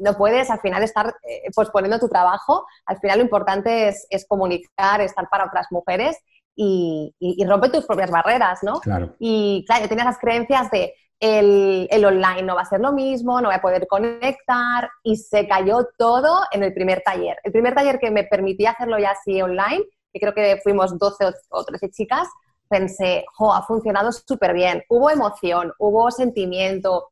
no 0.00 0.14
puedes 0.16 0.50
al 0.50 0.60
final 0.60 0.82
estar 0.82 1.14
eh, 1.28 1.50
posponiendo 1.54 1.98
tu 1.98 2.08
trabajo, 2.08 2.66
al 2.86 2.98
final 2.98 3.18
lo 3.18 3.24
importante 3.24 3.88
es, 3.88 4.06
es 4.10 4.26
comunicar, 4.26 5.00
estar 5.00 5.28
para 5.28 5.46
otras 5.46 5.66
mujeres 5.70 6.18
y, 6.54 7.14
y, 7.18 7.44
rompe 7.46 7.70
tus 7.70 7.86
propias 7.86 8.10
barreras, 8.10 8.62
¿no? 8.62 8.80
Claro. 8.80 9.14
Y 9.18 9.64
claro, 9.66 9.82
yo 9.82 9.88
tenía 9.88 10.04
esas 10.04 10.18
creencias 10.18 10.70
de 10.70 10.94
el, 11.18 11.88
el, 11.90 12.04
online 12.04 12.42
no 12.42 12.56
va 12.56 12.62
a 12.62 12.66
ser 12.66 12.80
lo 12.80 12.92
mismo, 12.92 13.40
no 13.40 13.48
voy 13.48 13.54
a 13.54 13.62
poder 13.62 13.86
conectar 13.86 14.90
y 15.02 15.16
se 15.16 15.46
cayó 15.46 15.88
todo 15.96 16.40
en 16.50 16.62
el 16.62 16.74
primer 16.74 17.00
taller. 17.02 17.38
El 17.44 17.52
primer 17.52 17.74
taller 17.74 17.98
que 17.98 18.10
me 18.10 18.24
permitía 18.24 18.72
hacerlo 18.72 18.98
ya 18.98 19.12
así 19.12 19.40
online 19.40 19.84
que 20.12 20.20
creo 20.20 20.34
que 20.34 20.60
fuimos 20.62 20.98
12 20.98 21.32
o 21.50 21.64
13 21.64 21.90
chicas, 21.90 22.28
pensé, 22.68 23.24
jo, 23.34 23.52
ha 23.52 23.62
funcionado 23.62 24.10
súper 24.12 24.54
bien. 24.54 24.82
Hubo 24.88 25.10
emoción, 25.10 25.72
hubo 25.78 26.10
sentimiento, 26.10 27.10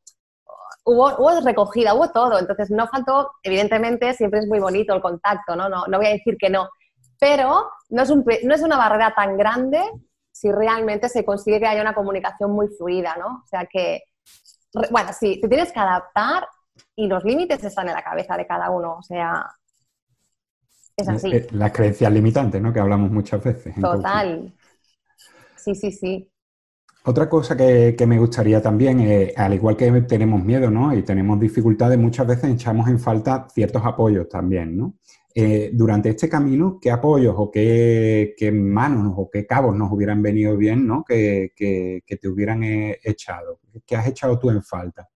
hubo, 0.83 1.15
hubo, 1.17 1.41
recogida, 1.41 1.93
hubo 1.93 2.11
todo. 2.11 2.39
Entonces, 2.39 2.71
no 2.71 2.87
faltó, 2.87 3.31
evidentemente, 3.43 4.13
siempre 4.13 4.39
es 4.39 4.47
muy 4.47 4.59
bonito 4.59 4.93
el 4.93 5.01
contacto, 5.01 5.55
¿no? 5.55 5.69
No, 5.69 5.85
no 5.87 5.97
voy 5.97 6.07
a 6.07 6.11
decir 6.11 6.37
que 6.39 6.49
no. 6.49 6.69
Pero 7.19 7.69
no 7.89 8.01
es, 8.01 8.09
un, 8.09 8.25
no 8.43 8.55
es 8.55 8.61
una 8.61 8.77
barrera 8.77 9.13
tan 9.15 9.37
grande 9.37 9.79
si 10.31 10.51
realmente 10.51 11.07
se 11.09 11.23
consigue 11.23 11.59
que 11.59 11.67
haya 11.67 11.81
una 11.81 11.93
comunicación 11.93 12.51
muy 12.51 12.67
fluida, 12.69 13.15
¿no? 13.17 13.43
O 13.43 13.47
sea 13.47 13.67
que, 13.71 14.01
bueno, 14.89 15.11
sí, 15.13 15.39
te 15.39 15.47
tienes 15.47 15.71
que 15.71 15.79
adaptar 15.79 16.47
y 16.95 17.07
los 17.07 17.23
límites 17.23 17.63
están 17.63 17.87
en 17.89 17.93
la 17.93 18.03
cabeza 18.03 18.35
de 18.35 18.47
cada 18.47 18.71
uno. 18.71 18.95
O 18.97 19.03
sea, 19.03 19.45
es 21.01 21.09
así. 21.09 21.31
Eh, 21.31 21.47
Las 21.51 21.71
creencias 21.71 22.11
limitantes, 22.11 22.61
¿no? 22.61 22.71
Que 22.71 22.79
hablamos 22.79 23.11
muchas 23.11 23.43
veces. 23.43 23.75
Total. 23.79 24.53
Sí, 25.55 25.75
sí, 25.75 25.91
sí. 25.91 26.31
Otra 27.03 27.27
cosa 27.27 27.57
que, 27.57 27.95
me 28.07 28.19
gustaría 28.19 28.61
también, 28.61 28.99
eh, 28.99 29.33
al 29.35 29.55
igual 29.55 29.75
que 29.75 29.89
tenemos 30.01 30.43
miedo, 30.43 30.69
¿no? 30.69 30.95
Y 30.95 31.01
tenemos 31.01 31.39
dificultades, 31.39 31.97
muchas 31.97 32.27
veces 32.27 32.53
echamos 32.53 32.87
en 32.89 32.99
falta 32.99 33.47
ciertos 33.49 33.83
apoyos 33.83 34.29
también, 34.29 34.77
¿no? 34.77 34.97
Eh, 35.33 35.71
durante 35.73 36.09
este 36.09 36.29
camino, 36.29 36.77
¿qué 36.79 36.91
apoyos 36.91 37.33
o 37.37 37.49
qué, 37.49 38.35
manos 38.53 39.13
o 39.17 39.29
qué 39.31 39.47
cabos 39.47 39.75
nos 39.75 39.91
hubieran 39.91 40.21
venido 40.21 40.55
bien, 40.57 40.85
¿no? 40.85 41.03
Que, 41.03 41.51
te 41.57 42.27
hubieran 42.27 42.63
eh, 42.63 42.99
echado. 43.03 43.59
¿Qué 43.85 43.95
has 43.95 44.07
echado 44.07 44.37
tú 44.37 44.51
en 44.51 44.61
falta? 44.61 45.09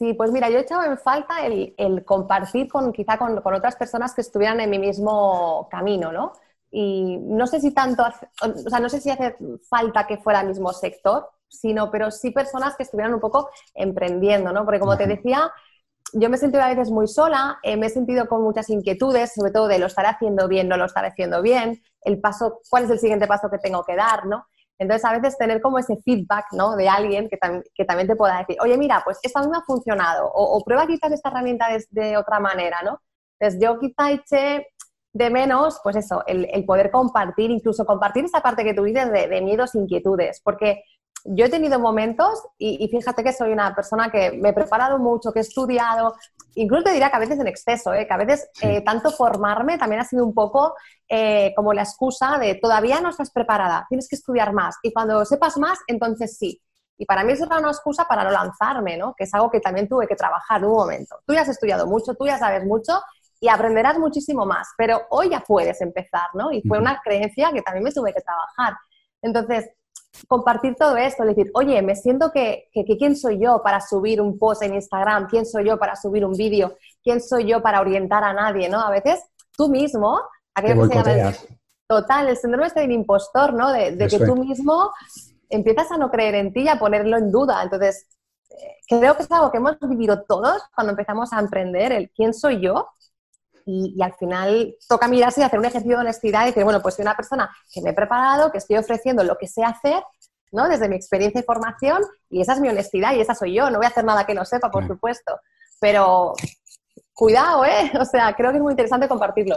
Sí, 0.00 0.14
pues 0.14 0.32
mira, 0.32 0.48
yo 0.48 0.56
he 0.56 0.62
echado 0.62 0.82
en 0.84 0.96
falta 0.96 1.44
el, 1.44 2.04
compartir 2.06 2.68
con 2.68 2.90
quizá 2.90 3.18
con, 3.18 3.36
otras 3.36 3.76
personas 3.76 4.14
que 4.14 4.22
estuvieran 4.22 4.58
en 4.60 4.70
mi 4.70 4.78
mismo 4.78 5.68
camino, 5.70 6.10
¿no? 6.10 6.32
Y 6.70 7.18
no 7.18 7.46
sé 7.46 7.60
si 7.60 7.74
tanto, 7.74 8.04
o 8.42 8.70
sea, 8.70 8.80
no 8.80 8.88
sé 8.88 8.98
si 9.02 9.10
hace 9.10 9.36
falta 9.68 10.06
que 10.06 10.16
fuera 10.16 10.40
el 10.40 10.48
mismo 10.48 10.72
sector, 10.72 11.28
sino, 11.48 11.90
pero 11.90 12.10
sí 12.10 12.30
personas 12.30 12.76
que 12.76 12.84
estuvieran 12.84 13.12
un 13.12 13.20
poco 13.20 13.50
emprendiendo, 13.74 14.52
¿no? 14.52 14.64
Porque 14.64 14.80
como 14.80 14.96
te 14.96 15.06
decía, 15.06 15.52
yo 16.14 16.30
me 16.30 16.36
he 16.36 16.40
sentido 16.40 16.62
a 16.62 16.68
veces 16.68 16.90
muy 16.90 17.06
sola, 17.06 17.58
eh, 17.62 17.76
me 17.76 17.88
he 17.88 17.90
sentido 17.90 18.26
con 18.26 18.42
muchas 18.42 18.70
inquietudes, 18.70 19.34
sobre 19.34 19.52
todo 19.52 19.68
de 19.68 19.78
lo 19.78 19.84
estaré 19.84 20.08
haciendo 20.08 20.48
bien, 20.48 20.66
no 20.66 20.78
lo 20.78 20.86
estaré 20.86 21.08
haciendo 21.08 21.42
bien, 21.42 21.82
el 22.00 22.20
paso, 22.20 22.62
cuál 22.70 22.84
es 22.84 22.90
el 22.90 23.00
siguiente 23.00 23.26
paso 23.26 23.50
que 23.50 23.58
tengo 23.58 23.84
que 23.84 23.96
dar, 23.96 24.24
¿no? 24.24 24.46
Entonces, 24.80 25.04
a 25.04 25.12
veces 25.12 25.36
tener 25.36 25.60
como 25.60 25.78
ese 25.78 25.98
feedback, 26.02 26.46
¿no? 26.52 26.74
De 26.74 26.88
alguien 26.88 27.28
que, 27.28 27.38
que 27.74 27.84
también 27.84 28.08
te 28.08 28.16
pueda 28.16 28.38
decir, 28.38 28.56
oye, 28.62 28.78
mira, 28.78 29.02
pues 29.04 29.18
esto 29.22 29.38
a 29.38 29.42
mí 29.42 29.48
me 29.48 29.58
ha 29.58 29.62
funcionado, 29.62 30.26
o, 30.32 30.64
prueba 30.64 30.86
quizás 30.86 31.12
esta 31.12 31.28
herramienta 31.28 31.68
de, 31.68 31.84
de, 31.90 32.16
otra 32.16 32.40
manera, 32.40 32.78
¿no? 32.82 32.98
Entonces, 33.38 33.60
yo 33.62 33.78
quizá 33.78 34.10
eché 34.10 34.66
de 35.12 35.28
menos, 35.28 35.80
pues 35.82 35.96
eso, 35.96 36.22
el, 36.26 36.64
poder 36.64 36.90
compartir, 36.90 37.50
incluso 37.50 37.84
compartir 37.84 38.24
esa 38.24 38.40
parte 38.40 38.64
que 38.64 38.72
tú 38.72 38.84
dices 38.84 39.12
de, 39.12 39.40
miedos, 39.42 39.74
inquietudes, 39.74 40.40
porque 40.42 40.82
yo 41.24 41.46
he 41.46 41.48
tenido 41.48 41.78
momentos, 41.78 42.42
y, 42.58 42.88
fíjate 42.88 43.22
que 43.22 43.32
soy 43.32 43.52
una 43.52 43.74
persona 43.74 44.10
que 44.10 44.32
me 44.32 44.50
he 44.50 44.52
preparado 44.52 44.98
mucho, 44.98 45.32
que 45.32 45.40
he 45.40 45.42
estudiado, 45.42 46.14
incluso 46.54 46.84
te 46.84 46.92
diría 46.92 47.10
que 47.10 47.16
a 47.16 47.20
veces 47.20 47.38
en 47.38 47.46
exceso, 47.46 47.92
¿eh? 47.92 48.06
que 48.06 48.14
a 48.14 48.16
veces 48.16 48.48
eh, 48.62 48.82
tanto 48.82 49.10
formarme 49.10 49.78
también 49.78 50.00
ha 50.00 50.04
sido 50.04 50.24
un 50.24 50.34
poco 50.34 50.74
eh, 51.08 51.52
como 51.54 51.72
la 51.72 51.82
excusa 51.82 52.38
de 52.38 52.54
todavía 52.56 53.00
no 53.00 53.10
estás 53.10 53.30
preparada, 53.30 53.86
tienes 53.88 54.08
que 54.08 54.16
estudiar 54.16 54.52
más, 54.52 54.76
y 54.82 54.92
cuando 54.92 55.24
sepas 55.24 55.56
más, 55.58 55.78
entonces 55.86 56.36
sí. 56.36 56.60
Y 56.96 57.06
para 57.06 57.24
mí 57.24 57.32
eso 57.32 57.46
era 57.46 57.58
una 57.58 57.68
excusa 57.68 58.04
para 58.04 58.24
no 58.24 58.30
lanzarme, 58.30 58.98
¿no? 58.98 59.14
Que 59.16 59.24
es 59.24 59.32
algo 59.32 59.50
que 59.50 59.60
también 59.60 59.88
tuve 59.88 60.06
que 60.06 60.16
trabajar 60.16 60.60
en 60.60 60.66
un 60.66 60.74
momento. 60.74 61.16
Tú 61.26 61.32
ya 61.32 61.40
has 61.40 61.48
estudiado 61.48 61.86
mucho, 61.86 62.14
tú 62.14 62.26
ya 62.26 62.38
sabes 62.38 62.66
mucho 62.66 63.00
y 63.40 63.48
aprenderás 63.48 63.98
muchísimo 63.98 64.44
más, 64.44 64.68
pero 64.76 65.00
hoy 65.08 65.30
ya 65.30 65.40
puedes 65.40 65.80
empezar, 65.80 66.28
¿no? 66.34 66.52
Y 66.52 66.60
fue 66.60 66.78
una 66.78 67.00
creencia 67.02 67.50
que 67.52 67.62
también 67.62 67.84
me 67.84 67.92
tuve 67.92 68.12
que 68.12 68.20
trabajar. 68.20 68.76
Entonces, 69.22 69.70
compartir 70.28 70.74
todo 70.74 70.96
esto, 70.96 71.24
decir, 71.24 71.50
oye, 71.54 71.80
me 71.82 71.94
siento 71.94 72.30
que, 72.32 72.68
que, 72.72 72.84
quién 72.84 73.16
soy 73.16 73.38
yo 73.40 73.62
para 73.62 73.80
subir 73.80 74.20
un 74.20 74.38
post 74.38 74.62
en 74.62 74.74
Instagram, 74.74 75.28
quién 75.28 75.46
soy 75.46 75.66
yo 75.66 75.78
para 75.78 75.96
subir 75.96 76.24
un 76.24 76.32
vídeo, 76.32 76.76
quién 77.02 77.20
soy 77.20 77.46
yo 77.46 77.62
para 77.62 77.80
orientar 77.80 78.24
a 78.24 78.32
nadie, 78.32 78.68
¿no? 78.68 78.80
A 78.80 78.90
veces 78.90 79.22
tú 79.56 79.68
mismo, 79.68 80.20
aquello 80.54 80.88
que 80.88 80.94
se 80.94 81.14
llama 81.16 81.34
total, 81.90 82.28
el 82.28 82.36
síndrome 82.36 82.68
este 82.68 82.80
del 82.80 82.92
impostor, 82.92 83.52
¿no? 83.52 83.72
De, 83.72 83.96
que 84.08 84.18
tú 84.20 84.36
mismo 84.36 84.92
empiezas 85.48 85.90
a 85.90 85.98
no 85.98 86.08
creer 86.08 86.36
en 86.36 86.52
ti 86.52 86.60
y 86.62 86.68
a 86.68 86.78
ponerlo 86.78 87.16
en 87.16 87.32
duda. 87.32 87.60
Entonces, 87.64 88.06
eh, 88.48 88.76
creo 88.88 89.16
que 89.16 89.24
es 89.24 89.32
algo 89.32 89.50
que 89.50 89.58
hemos 89.58 89.76
vivido 89.80 90.22
todos 90.22 90.62
cuando 90.72 90.92
empezamos 90.92 91.32
a 91.32 91.40
emprender, 91.40 91.90
el 91.90 92.10
quién 92.10 92.32
soy 92.32 92.60
yo, 92.60 92.88
y, 93.66 94.00
al 94.02 94.14
final 94.14 94.74
toca 94.88 95.08
mirarse 95.08 95.40
y 95.40 95.44
hacer 95.44 95.58
un 95.58 95.64
ejercicio 95.64 95.96
de 95.96 96.02
honestidad 96.02 96.44
y 96.44 96.46
decir, 96.46 96.64
bueno, 96.64 96.80
pues 96.82 96.94
soy 96.94 97.02
una 97.02 97.16
persona 97.16 97.50
que 97.72 97.82
me 97.82 97.90
he 97.90 97.94
preparado, 97.94 98.50
que 98.50 98.58
estoy 98.58 98.76
ofreciendo 98.76 99.24
lo 99.24 99.36
que 99.36 99.46
sé 99.46 99.64
hacer, 99.64 100.02
¿no? 100.52 100.68
Desde 100.68 100.88
mi 100.88 100.96
experiencia 100.96 101.40
y 101.40 101.44
formación, 101.44 102.02
y 102.28 102.40
esa 102.40 102.54
es 102.54 102.60
mi 102.60 102.68
honestidad 102.68 103.14
y 103.14 103.20
esa 103.20 103.34
soy 103.34 103.54
yo. 103.54 103.70
No 103.70 103.78
voy 103.78 103.86
a 103.86 103.90
hacer 103.90 104.04
nada 104.04 104.26
que 104.26 104.34
no 104.34 104.44
sepa, 104.44 104.70
por 104.70 104.86
supuesto. 104.86 105.38
Pero 105.80 106.34
cuidado, 107.12 107.64
¿eh? 107.64 107.92
O 108.00 108.04
sea, 108.04 108.34
creo 108.34 108.50
que 108.50 108.56
es 108.56 108.62
muy 108.62 108.72
interesante 108.72 109.08
compartirlo. 109.08 109.56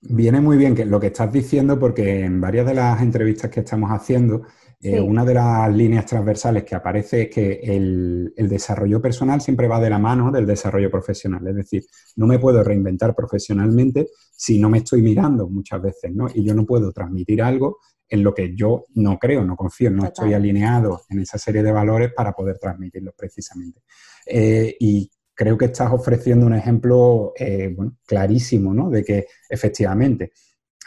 Viene 0.00 0.40
muy 0.40 0.56
bien 0.56 0.76
que 0.76 0.84
lo 0.84 1.00
que 1.00 1.08
estás 1.08 1.32
diciendo, 1.32 1.78
porque 1.78 2.24
en 2.24 2.40
varias 2.40 2.66
de 2.66 2.74
las 2.74 3.00
entrevistas 3.02 3.50
que 3.50 3.60
estamos 3.60 3.90
haciendo, 3.90 4.42
eh, 4.80 5.00
una 5.00 5.24
de 5.24 5.34
las 5.34 5.74
líneas 5.74 6.06
transversales 6.06 6.62
que 6.62 6.76
aparece 6.76 7.22
es 7.22 7.30
que 7.30 7.60
el, 7.64 8.32
desarrollo 8.36 9.02
personal 9.02 9.40
siempre 9.40 9.66
va 9.66 9.80
de 9.80 9.90
la 9.90 9.98
mano 9.98 10.30
del 10.30 10.46
desarrollo 10.46 10.90
profesional. 10.90 11.46
Es 11.48 11.56
decir, 11.56 11.84
no 12.16 12.26
me 12.26 12.38
puedo 12.38 12.62
reinventar 12.62 13.14
profesionalmente 13.14 14.08
si 14.36 14.58
no 14.58 14.70
me 14.70 14.78
estoy 14.78 15.02
mirando 15.02 15.48
muchas 15.48 15.82
veces, 15.82 16.14
¿no? 16.14 16.28
Y 16.32 16.44
yo 16.44 16.54
no 16.54 16.64
puedo 16.64 16.92
transmitir 16.92 17.42
algo 17.42 17.78
en 18.08 18.22
lo 18.22 18.32
que 18.32 18.54
yo 18.54 18.84
no 18.94 19.18
creo, 19.18 19.44
no 19.44 19.56
confío, 19.56 19.90
no 19.90 20.04
estoy 20.04 20.32
alineado 20.32 21.02
en 21.10 21.20
esa 21.20 21.38
serie 21.38 21.62
de 21.62 21.72
valores 21.72 22.12
para 22.14 22.32
poder 22.32 22.58
transmitirlo 22.58 23.12
precisamente. 23.16 23.82
Eh, 24.26 24.76
y 24.78 25.10
creo 25.34 25.58
que 25.58 25.66
estás 25.66 25.92
ofreciendo 25.92 26.46
un 26.46 26.54
ejemplo 26.54 27.32
eh, 27.38 27.74
clarísimo, 28.06 28.72
¿no? 28.72 28.90
De 28.90 29.04
que 29.04 29.26
efectivamente 29.48 30.32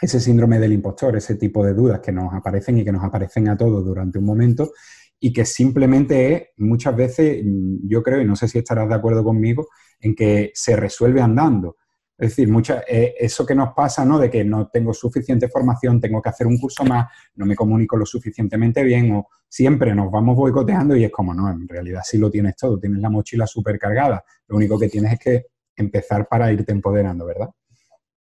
ese 0.02 0.18
síndrome 0.18 0.58
del 0.58 0.72
impostor, 0.72 1.16
ese 1.16 1.36
tipo 1.36 1.64
de 1.64 1.74
dudas 1.74 2.00
que 2.00 2.10
nos 2.10 2.34
aparecen 2.34 2.76
y 2.76 2.84
que 2.84 2.90
nos 2.90 3.04
aparecen 3.04 3.48
a 3.48 3.56
todos 3.56 3.84
durante 3.84 4.18
un 4.18 4.24
momento 4.24 4.72
y 5.20 5.32
que 5.32 5.44
simplemente 5.44 6.34
es, 6.34 6.42
muchas 6.56 6.96
veces, 6.96 7.42
mm, 7.44 7.88
yo 7.88 8.02
creo, 8.02 8.20
y 8.20 8.24
no 8.24 8.34
sé 8.34 8.48
si 8.48 8.58
estarás 8.58 8.88
de 8.88 8.96
acuerdo 8.96 9.22
conmigo, 9.22 9.68
en 10.00 10.16
que 10.16 10.50
se 10.54 10.74
resuelve 10.74 11.20
andando. 11.20 11.76
Es 12.18 12.30
decir, 12.30 12.48
mucha, 12.48 12.82
eh, 12.88 13.14
eso 13.20 13.46
que 13.46 13.54
nos 13.54 13.72
pasa, 13.74 14.04
¿no? 14.04 14.18
De 14.18 14.28
que 14.28 14.44
no 14.44 14.66
tengo 14.68 14.92
suficiente 14.92 15.48
formación, 15.48 16.00
tengo 16.00 16.20
que 16.20 16.30
hacer 16.30 16.48
un 16.48 16.58
curso 16.58 16.84
más, 16.84 17.06
no 17.36 17.46
me 17.46 17.54
comunico 17.54 17.96
lo 17.96 18.04
suficientemente 18.04 18.82
bien 18.82 19.12
o 19.12 19.28
siempre 19.48 19.94
nos 19.94 20.10
vamos 20.10 20.36
boicoteando 20.36 20.96
y 20.96 21.04
es 21.04 21.12
como, 21.12 21.32
no, 21.32 21.48
en 21.48 21.68
realidad 21.68 22.02
sí 22.04 22.18
lo 22.18 22.28
tienes 22.28 22.56
todo, 22.56 22.80
tienes 22.80 23.00
la 23.00 23.08
mochila 23.08 23.46
supercargada, 23.46 24.24
lo 24.48 24.56
único 24.56 24.76
que 24.78 24.88
tienes 24.88 25.12
es 25.12 25.18
que 25.20 25.46
empezar 25.76 26.26
para 26.28 26.52
irte 26.52 26.72
empoderando, 26.72 27.26
¿verdad? 27.26 27.50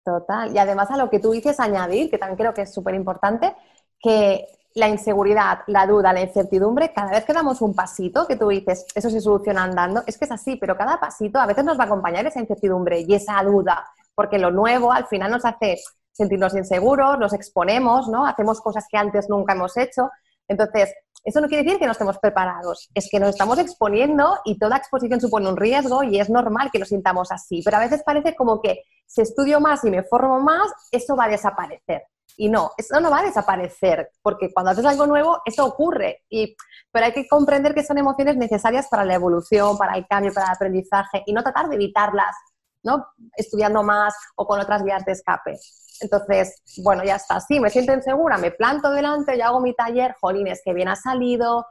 Total. 0.10 0.52
Y 0.56 0.58
además 0.58 0.90
a 0.90 0.98
lo 0.98 1.10
que 1.10 1.20
tú 1.20 1.32
dices 1.32 1.60
añadir, 1.60 2.10
que 2.10 2.18
también 2.18 2.38
creo 2.38 2.54
que 2.54 2.64
es 2.64 2.74
súper 2.74 2.96
importante, 2.96 3.56
que 4.02 4.48
la 4.74 4.88
inseguridad, 4.88 5.60
la 5.68 5.86
duda, 5.86 6.14
la 6.14 6.22
incertidumbre, 6.22 6.92
cada 6.94 7.12
vez 7.12 7.26
que 7.26 7.34
damos 7.34 7.62
un 7.62 7.76
pasito, 7.76 8.26
que 8.26 8.36
tú 8.36 8.48
dices, 8.48 8.88
eso 8.96 9.10
se 9.12 9.22
soluciona 9.22 9.64
andando, 9.64 10.02
es 10.08 10.18
que 10.18 10.26
es 10.26 10.32
así, 10.32 10.56
pero 10.56 10.76
cada 10.76 11.00
pasito 11.00 11.40
a 11.40 11.46
veces 11.46 11.64
nos 11.64 11.78
va 11.78 11.84
a 11.84 11.86
acompañar 11.86 12.26
esa 12.26 12.40
incertidumbre 12.40 13.02
y 13.02 13.14
esa 13.14 13.44
duda, 13.44 13.86
porque 14.16 14.40
lo 14.40 14.50
nuevo 14.50 14.92
al 14.92 15.06
final 15.06 15.30
nos 15.32 15.46
hace 15.46 15.78
sentirnos 16.12 16.56
inseguros, 16.56 17.20
nos 17.20 17.34
exponemos, 17.34 18.08
¿no? 18.08 18.26
Hacemos 18.26 18.62
cosas 18.62 18.86
que 18.90 18.98
antes 18.98 19.30
nunca 19.30 19.54
hemos 19.54 19.78
hecho. 19.78 20.10
Entonces, 20.50 20.94
eso 21.24 21.42
no 21.42 21.48
quiere 21.48 21.64
decir 21.64 21.80
que 21.80 21.86
no 21.86 21.92
estemos 21.92 22.18
preparados, 22.18 22.90
es 22.94 23.08
que 23.10 23.20
nos 23.20 23.30
estamos 23.30 23.60
exponiendo 23.60 24.40
y 24.46 24.58
toda 24.58 24.78
exposición 24.78 25.22
supone 25.22 25.48
un 25.50 25.58
riesgo 25.58 26.04
y 26.04 26.20
es 26.20 26.30
normal 26.30 26.70
que 26.72 26.80
nos 26.80 26.90
sintamos 26.90 27.32
así, 27.32 27.62
pero 27.64 27.78
a 27.78 27.82
veces 27.82 28.04
parece 28.04 28.36
como 28.36 28.62
que 28.62 28.84
si 29.06 29.22
estudio 29.22 29.60
más 29.60 29.84
y 29.84 29.92
me 29.92 30.04
formo 30.04 30.40
más, 30.40 30.72
eso 30.92 31.16
va 31.16 31.26
a 31.26 31.30
desaparecer. 31.30 32.04
Y 32.38 32.48
no, 32.48 32.72
eso 32.78 33.02
no 33.02 33.12
va 33.12 33.20
a 33.20 33.24
desaparecer, 33.24 34.12
porque 34.22 34.50
cuando 34.54 34.72
haces 34.72 34.86
algo 34.86 35.06
nuevo, 35.06 35.42
eso 35.46 35.66
ocurre. 35.66 36.24
Y, 36.30 36.56
pero 36.90 37.08
hay 37.08 37.12
que 37.12 37.28
comprender 37.28 37.74
que 37.74 37.84
son 37.84 37.98
emociones 37.98 38.38
necesarias 38.38 38.88
para 38.90 39.04
la 39.04 39.16
evolución, 39.16 39.78
para 39.78 39.98
el 39.98 40.08
cambio, 40.08 40.32
para 40.34 40.48
el 40.48 40.54
aprendizaje, 40.54 41.22
y 41.26 41.34
no 41.34 41.44
tratar 41.44 41.68
de 41.68 41.76
evitarlas, 41.76 42.34
¿no? 42.84 43.08
Estudiando 43.36 43.84
más 43.84 44.14
o 44.36 44.46
con 44.46 44.60
otras 44.60 44.84
vías 44.84 45.04
de 45.06 45.14
escape. 45.14 45.58
Entonces, 46.02 46.62
bueno, 46.84 47.04
ya 47.04 47.16
está. 47.16 47.40
Sí, 47.42 47.60
me 47.60 47.70
siento 47.70 47.94
insegura, 47.94 48.38
me 48.38 48.52
planto 48.52 48.92
delante, 48.92 49.38
yo 49.38 49.46
hago 49.46 49.62
mi 49.62 49.74
taller, 49.74 50.16
jolines, 50.20 50.62
que 50.64 50.74
bien 50.74 50.88
ha 50.88 50.96
salido, 50.96 51.66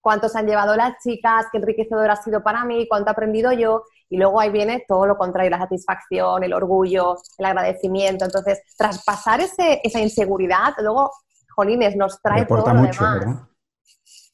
cuántos 0.00 0.36
han 0.36 0.46
llevado 0.46 0.76
las 0.76 0.98
chicas, 1.02 1.46
qué 1.50 1.58
enriquecedor 1.58 2.10
ha 2.10 2.16
sido 2.16 2.42
para 2.42 2.64
mí, 2.64 2.86
cuánto 2.88 3.10
he 3.10 3.12
aprendido 3.12 3.52
yo. 3.52 3.82
Y 4.08 4.18
luego 4.18 4.40
ahí 4.40 4.50
viene 4.50 4.84
todo 4.86 5.04
lo 5.04 5.18
contrario, 5.18 5.50
la 5.50 5.58
satisfacción, 5.58 6.44
el 6.44 6.54
orgullo, 6.54 7.16
el 7.38 7.44
agradecimiento. 7.44 8.24
Entonces, 8.24 8.62
traspasar 8.78 9.40
ese, 9.40 9.80
esa 9.82 9.98
inseguridad, 9.98 10.74
luego, 10.78 11.10
jolines, 11.54 11.96
nos 11.96 12.22
trae 12.22 12.46
todo 12.46 12.58
lo 12.72 12.82
demás. 12.82 13.48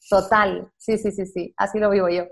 Total, 0.07 0.69
sí, 0.77 0.97
sí, 0.99 1.11
sí, 1.11 1.25
sí, 1.25 1.53
así 1.57 1.79
lo 1.79 1.89
vivo 1.89 2.07
yo. 2.07 2.25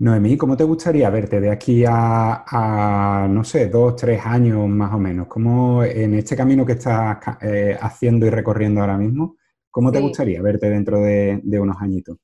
Noemí, 0.00 0.38
¿cómo 0.38 0.56
te 0.56 0.64
gustaría 0.64 1.10
verte 1.10 1.42
de 1.42 1.50
aquí 1.50 1.84
a, 1.86 3.26
no 3.28 3.44
sé, 3.44 3.68
dos, 3.68 3.96
tres 3.96 4.24
años 4.24 4.66
más 4.66 4.94
o 4.94 4.98
menos? 4.98 5.28
¿Cómo 5.28 5.84
en 5.84 6.14
este 6.14 6.34
camino 6.34 6.64
que 6.64 6.72
estás 6.72 7.18
eh, 7.42 7.76
haciendo 7.78 8.24
y 8.24 8.30
recorriendo 8.30 8.80
ahora 8.80 8.96
mismo, 8.96 9.36
cómo 9.70 9.92
te 9.92 10.00
gustaría 10.00 10.40
verte 10.40 10.70
dentro 10.70 11.00
de, 11.00 11.42
unos 11.60 11.76
añitos? 11.82 12.16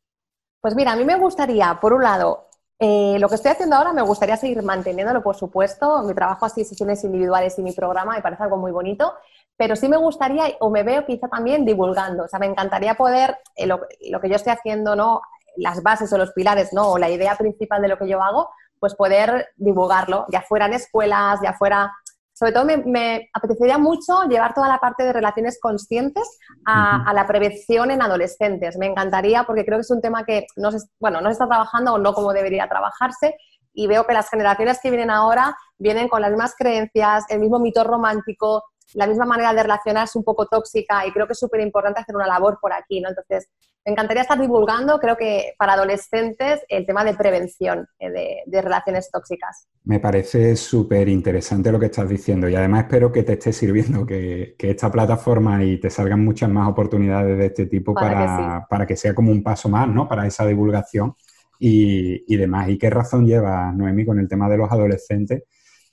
Pues 0.58 0.74
mira, 0.74 0.92
a 0.92 0.96
mí 0.96 1.04
me 1.04 1.16
gustaría, 1.16 1.78
por 1.78 1.92
un 1.92 2.02
lado, 2.02 2.48
eh, 2.78 3.18
lo 3.20 3.28
que 3.28 3.34
estoy 3.34 3.50
haciendo 3.50 3.76
ahora 3.76 3.92
me 3.92 4.00
gustaría 4.00 4.38
seguir 4.38 4.62
manteniéndolo, 4.62 5.22
por 5.22 5.36
supuesto. 5.36 6.02
Mi 6.04 6.14
trabajo 6.14 6.46
así, 6.46 6.64
sesiones 6.64 7.04
individuales 7.04 7.58
y 7.58 7.62
mi 7.62 7.72
programa 7.72 8.14
me 8.14 8.22
parece 8.22 8.42
algo 8.42 8.56
muy 8.56 8.72
bonito, 8.72 9.12
pero 9.54 9.76
sí 9.76 9.86
me 9.86 9.98
gustaría, 9.98 10.44
o 10.60 10.70
me 10.70 10.82
veo 10.82 11.04
quizá 11.04 11.28
también 11.28 11.66
divulgando. 11.66 12.24
O 12.24 12.28
sea, 12.28 12.38
me 12.38 12.46
encantaría 12.46 12.94
poder, 12.94 13.36
eh, 13.54 13.66
lo, 13.66 13.82
lo, 14.10 14.20
que 14.22 14.30
yo 14.30 14.36
estoy 14.36 14.54
haciendo, 14.54 14.96
¿no? 14.96 15.20
Las 15.56 15.82
bases 15.82 16.12
o 16.12 16.18
los 16.18 16.32
pilares, 16.32 16.72
¿no? 16.72 16.92
O 16.92 16.98
la 16.98 17.10
idea 17.10 17.36
principal 17.36 17.82
de 17.82 17.88
lo 17.88 17.98
que 17.98 18.08
yo 18.08 18.22
hago, 18.22 18.50
pues 18.78 18.94
poder 18.94 19.48
divulgarlo, 19.56 20.26
ya 20.30 20.42
fuera 20.42 20.66
en 20.66 20.74
escuelas, 20.74 21.40
ya 21.42 21.54
fuera 21.54 21.92
sobre 22.38 22.52
todo 22.52 22.66
me, 22.66 23.30
apetecería 23.32 23.78
mucho 23.78 24.24
llevar 24.24 24.52
toda 24.52 24.68
la 24.68 24.78
parte 24.78 25.04
de 25.04 25.12
relaciones 25.14 25.58
conscientes 25.58 26.38
a, 26.66 27.10
la 27.14 27.26
prevención 27.26 27.90
en 27.90 28.02
adolescentes. 28.02 28.76
Me 28.76 28.84
encantaría 28.84 29.44
porque 29.44 29.64
creo 29.64 29.78
que 29.78 29.82
es 29.82 29.90
un 29.90 30.02
tema 30.02 30.26
que 30.26 30.46
no 30.56 30.70
se, 30.70 30.86
bueno, 31.00 31.22
no 31.22 31.28
se 31.28 31.32
está 31.32 31.46
trabajando 31.46 31.94
o 31.94 31.98
no 31.98 32.12
como 32.12 32.34
debería 32.34 32.68
trabajarse 32.68 33.36
y 33.72 33.86
veo 33.86 34.06
que 34.06 34.12
las 34.12 34.28
generaciones 34.28 34.80
que 34.82 34.90
vienen 34.90 35.08
ahora 35.08 35.56
vienen 35.78 36.08
con 36.08 36.20
las 36.20 36.30
mismas 36.30 36.54
creencias, 36.58 37.24
el 37.30 37.40
mismo 37.40 37.58
mito 37.58 37.82
romántico, 37.84 38.64
la 38.94 39.06
misma 39.06 39.24
manera 39.26 39.52
de 39.52 39.62
relacionarse 39.62 40.18
un 40.18 40.24
poco 40.24 40.46
tóxica 40.46 41.06
y 41.06 41.12
creo 41.12 41.26
que 41.26 41.32
es 41.32 41.38
súper 41.38 41.60
importante 41.60 42.00
hacer 42.00 42.16
una 42.16 42.26
labor 42.26 42.58
por 42.60 42.72
aquí, 42.72 43.00
¿no? 43.00 43.08
Entonces, 43.08 43.48
me 43.86 43.92
encantaría 43.92 44.22
estar 44.22 44.40
divulgando, 44.40 44.98
creo 44.98 45.16
que 45.16 45.54
para 45.56 45.74
adolescentes, 45.74 46.60
el 46.68 46.84
tema 46.86 47.04
de 47.04 47.14
prevención 47.14 47.86
eh, 48.00 48.42
de, 48.44 48.62
relaciones 48.62 49.10
tóxicas. 49.12 49.68
Me 49.84 50.00
parece 50.00 50.56
súper 50.56 51.08
interesante 51.08 51.70
lo 51.70 51.78
que 51.78 51.86
estás 51.86 52.08
diciendo 52.08 52.48
y 52.48 52.56
además 52.56 52.84
espero 52.84 53.12
que 53.12 53.22
te 53.22 53.34
esté 53.34 53.52
sirviendo, 53.52 54.04
que, 54.04 54.56
esta 54.58 54.90
plataforma 54.90 55.62
y 55.62 55.78
te 55.78 55.88
salgan 55.88 56.24
muchas 56.24 56.50
más 56.50 56.68
oportunidades 56.68 57.38
de 57.38 57.46
este 57.46 57.66
tipo 57.66 57.94
para, 57.94 58.66
para, 58.68 58.86
que, 58.86 58.96
sea 58.96 59.14
como 59.14 59.30
un 59.30 59.44
paso 59.44 59.68
más, 59.68 59.86
¿no? 59.86 60.08
Para 60.08 60.26
esa 60.26 60.44
divulgación 60.44 61.14
y, 61.60 62.24
y 62.26 62.36
demás. 62.36 62.68
¿Y 62.68 62.78
qué 62.78 62.90
razón 62.90 63.24
lleva 63.24 63.70
Noemi 63.70 64.04
con 64.04 64.18
el 64.18 64.26
tema 64.26 64.48
de 64.48 64.56
los 64.56 64.70
adolescentes? 64.70 65.44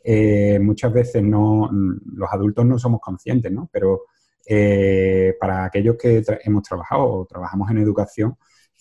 Eh, 0.04 0.60
muchas 0.60 0.92
veces 0.92 1.24
no, 1.24 1.70
los 1.72 2.30
adultos 2.32 2.66
no 2.66 2.78
somos 2.78 3.00
conscientes, 3.00 3.52
¿no? 3.52 3.70
Pero 3.72 4.04
eh, 4.46 5.36
para 5.40 5.64
aquellos 5.64 5.96
que 5.98 6.22
hemos 6.44 6.64
trabajado 6.64 7.06
o 7.06 7.26
trabajamos 7.26 7.72
en 7.72 7.78
educación, 7.78 8.36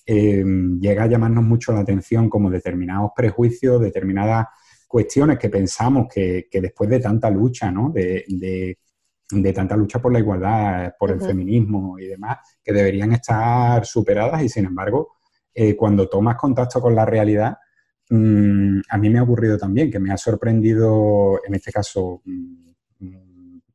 eh, 0.05 0.45
llega 0.81 1.05
a 1.05 1.07
llamarnos 1.07 1.45
mucho 1.45 1.73
la 1.73 1.81
atención 1.81 2.29
como 2.29 2.51
determinados 2.51 3.13
prejuicios, 3.15 3.81
determinadas 3.81 4.47
cuestiones 4.89 5.39
que 5.39 5.49
pensamos 5.49 6.09
que, 6.13 6.49
después 6.53 6.91
de 6.91 6.99
tanta 6.99 7.31
lucha, 7.31 7.71
¿no? 7.71 7.91
De, 7.91 8.77
tanta 9.55 9.77
lucha 9.77 10.03
por 10.03 10.13
la 10.13 10.19
igualdad, 10.19 10.93
por 10.99 11.13
el 11.13 11.21
feminismo 11.21 11.99
y 11.99 12.07
demás, 12.07 12.39
que 12.63 12.73
deberían 12.73 13.13
estar 13.13 13.87
superadas 13.87 14.43
y 14.43 14.49
sin 14.51 14.67
embargo, 14.67 15.17
cuando 15.79 16.09
tomas 16.09 16.37
contacto 16.37 16.83
con 16.83 16.95
la 16.95 17.07
realidad, 17.07 17.57
Mm, 18.11 18.81
a 18.89 18.99
mí 18.99 19.11
me 19.11 19.19
ha 19.19 19.23
ocurrido 19.23 19.57
también, 19.59 19.91
que 19.91 19.99
me 19.99 20.13
ha 20.13 20.17
sorprendido, 20.17 21.41
en 21.47 21.55
este 21.55 21.73
caso, 21.73 22.23
mm, 22.25 22.73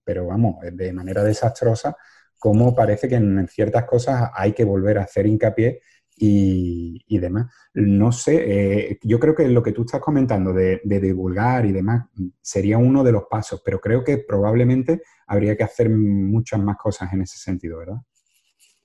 pero 0.03 0.27
vamos, 0.27 0.55
de 0.72 0.93
manera 0.93 1.24
desastrosa, 1.24 1.96
cómo 2.39 2.74
parece 2.75 3.10
que 3.10 3.15
en 3.15 3.48
ciertas 3.48 3.86
cosas 3.86 4.31
hay 4.34 4.53
que 4.53 4.63
volver 4.63 4.98
a 5.00 5.03
hacer 5.03 5.27
hincapié 5.27 5.81
y, 6.19 7.19
demás. 7.19 7.53
No 7.74 8.12
sé, 8.12 8.91
eh, 8.91 9.00
yo 9.03 9.19
creo 9.19 9.36
que 9.36 9.48
lo 9.50 9.62
que 9.62 9.72
tú 9.72 9.84
estás 9.84 10.01
comentando 10.01 10.53
de, 10.53 10.81
divulgar 10.84 11.65
y 11.65 11.72
demás 11.72 12.05
sería 12.41 12.77
uno 12.77 13.03
de 13.03 13.12
los 13.12 13.24
pasos, 13.29 13.62
pero 13.63 13.79
creo 13.79 14.03
que 14.03 14.19
probablemente 14.19 15.01
habría 15.27 15.55
que 15.55 15.63
hacer 15.63 15.89
muchas 15.89 16.60
más 16.60 16.77
cosas 16.77 17.13
en 17.13 17.22
ese 17.22 17.38
sentido, 17.38 17.79
¿verdad? 17.79 17.98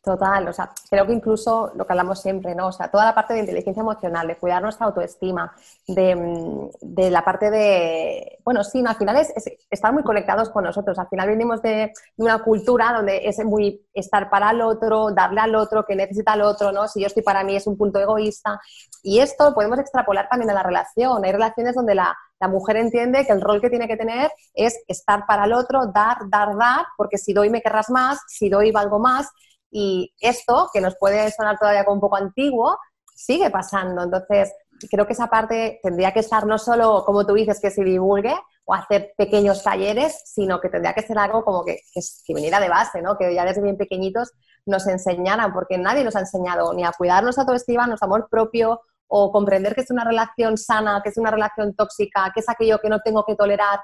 Total, 0.02 0.48
o 0.48 0.52
sea, 0.52 0.68
creo 0.90 1.06
que 1.06 1.12
incluso 1.12 1.70
lo 1.76 1.86
que 1.86 1.92
hablamos 1.92 2.20
siempre, 2.20 2.56
¿no? 2.56 2.66
O 2.66 2.72
sea, 2.72 2.90
toda 2.90 3.04
la 3.04 3.14
parte 3.14 3.34
de 3.34 3.40
inteligencia 3.40 3.82
emocional, 3.82 4.26
de 4.26 4.36
cuidar 4.36 4.60
nuestra 4.60 4.86
autoestima, 4.86 5.54
de, 5.86 6.16
mm, 6.16 6.70
la 7.08 7.24
parte 7.24 7.52
de, 7.52 8.40
bueno, 8.44 8.64
sí, 8.64 8.82
al 8.84 8.96
final 8.96 9.16
es, 9.18 9.32
estar 9.70 9.92
muy 9.92 10.02
conectados 10.02 10.50
con 10.50 10.64
nosotros. 10.64 10.98
Al 10.98 11.06
final 11.06 11.28
venimos 11.28 11.62
de, 11.62 11.92
una 12.16 12.42
cultura 12.42 12.92
donde 12.92 13.28
es 13.28 13.44
muy 13.44 13.86
estar 13.94 14.28
para 14.28 14.50
el 14.50 14.62
otro, 14.62 15.12
darle 15.12 15.40
al 15.40 15.54
otro, 15.54 15.84
que 15.84 15.94
necesita 15.94 16.32
al 16.32 16.42
otro, 16.42 16.72
¿no? 16.72 16.88
Si 16.88 17.00
yo 17.00 17.06
estoy 17.06 17.22
para 17.22 17.44
mí 17.44 17.54
es 17.54 17.68
un 17.68 17.76
punto 17.78 18.00
egoísta. 18.00 18.60
Y 19.04 19.20
esto 19.20 19.54
podemos 19.54 19.78
extrapolar 19.78 20.28
también 20.28 20.50
a 20.50 20.54
la 20.54 20.64
relación. 20.64 21.24
Hay 21.24 21.30
relaciones 21.30 21.76
donde 21.76 21.94
la, 21.94 22.16
la 22.40 22.48
mujer 22.48 22.76
entiende 22.76 23.24
que 23.24 23.32
el 23.32 23.40
rol 23.40 23.60
que 23.60 23.70
tiene 23.70 23.86
que 23.86 23.96
tener 23.96 24.32
es 24.52 24.82
estar 24.88 25.26
para 25.26 25.44
el 25.44 25.52
otro, 25.52 25.86
dar, 25.86 26.28
dar, 26.28 26.56
dar, 26.56 26.86
porque 26.96 27.18
si 27.18 27.32
doy 27.32 27.50
me 27.50 27.62
querrás 27.62 27.88
más, 27.88 28.20
si 28.26 28.48
doy 28.48 28.72
valgo 28.72 28.98
más. 28.98 29.28
Y 29.72 30.12
esto, 30.20 30.68
que 30.72 30.82
nos 30.82 30.96
puede 30.96 31.30
sonar 31.32 31.58
todavía 31.58 31.84
como 31.84 31.94
un 31.94 32.00
poco 32.02 32.16
antiguo, 32.16 32.78
sigue 33.14 33.50
pasando. 33.50 34.02
Entonces, 34.02 34.52
creo 34.90 35.06
que 35.06 35.14
esa 35.14 35.28
parte 35.28 35.80
tendría 35.82 36.12
que 36.12 36.20
estar 36.20 36.46
no 36.46 36.58
solo, 36.58 37.04
como 37.04 37.26
tú 37.26 37.34
dices, 37.34 37.58
que 37.60 37.70
se 37.70 37.82
divulgue 37.82 38.34
o 38.64 38.74
hacer 38.74 39.12
pequeños 39.16 39.62
talleres, 39.62 40.22
sino 40.26 40.60
que 40.60 40.68
tendría 40.68 40.92
que 40.92 41.02
ser 41.02 41.18
algo 41.18 41.42
como 41.42 41.64
que, 41.64 41.80
que, 41.94 42.34
viniera 42.34 42.60
de 42.60 42.68
base, 42.68 43.00
¿no? 43.00 43.16
que 43.16 43.34
ya 43.34 43.44
desde 43.44 43.62
bien 43.62 43.76
pequeñitos 43.76 44.32
nos 44.66 44.86
enseñaran, 44.86 45.52
porque 45.52 45.78
nadie 45.78 46.04
nos 46.04 46.14
ha 46.16 46.20
enseñado 46.20 46.72
ni 46.74 46.84
a 46.84 46.92
cuidarnos 46.92 47.38
a 47.38 47.40
autoestima, 47.40 47.86
nuestro 47.86 48.06
amor 48.06 48.28
propio, 48.30 48.82
o 49.08 49.32
comprender 49.32 49.74
que 49.74 49.82
es 49.82 49.90
una 49.90 50.04
relación 50.04 50.56
sana, 50.56 51.00
que 51.02 51.10
es 51.10 51.18
una 51.18 51.30
relación 51.30 51.74
tóxica, 51.74 52.30
que 52.32 52.40
es 52.40 52.48
aquello 52.48 52.78
que 52.78 52.88
no 52.88 53.00
tengo 53.00 53.24
que 53.24 53.34
tolerar 53.34 53.80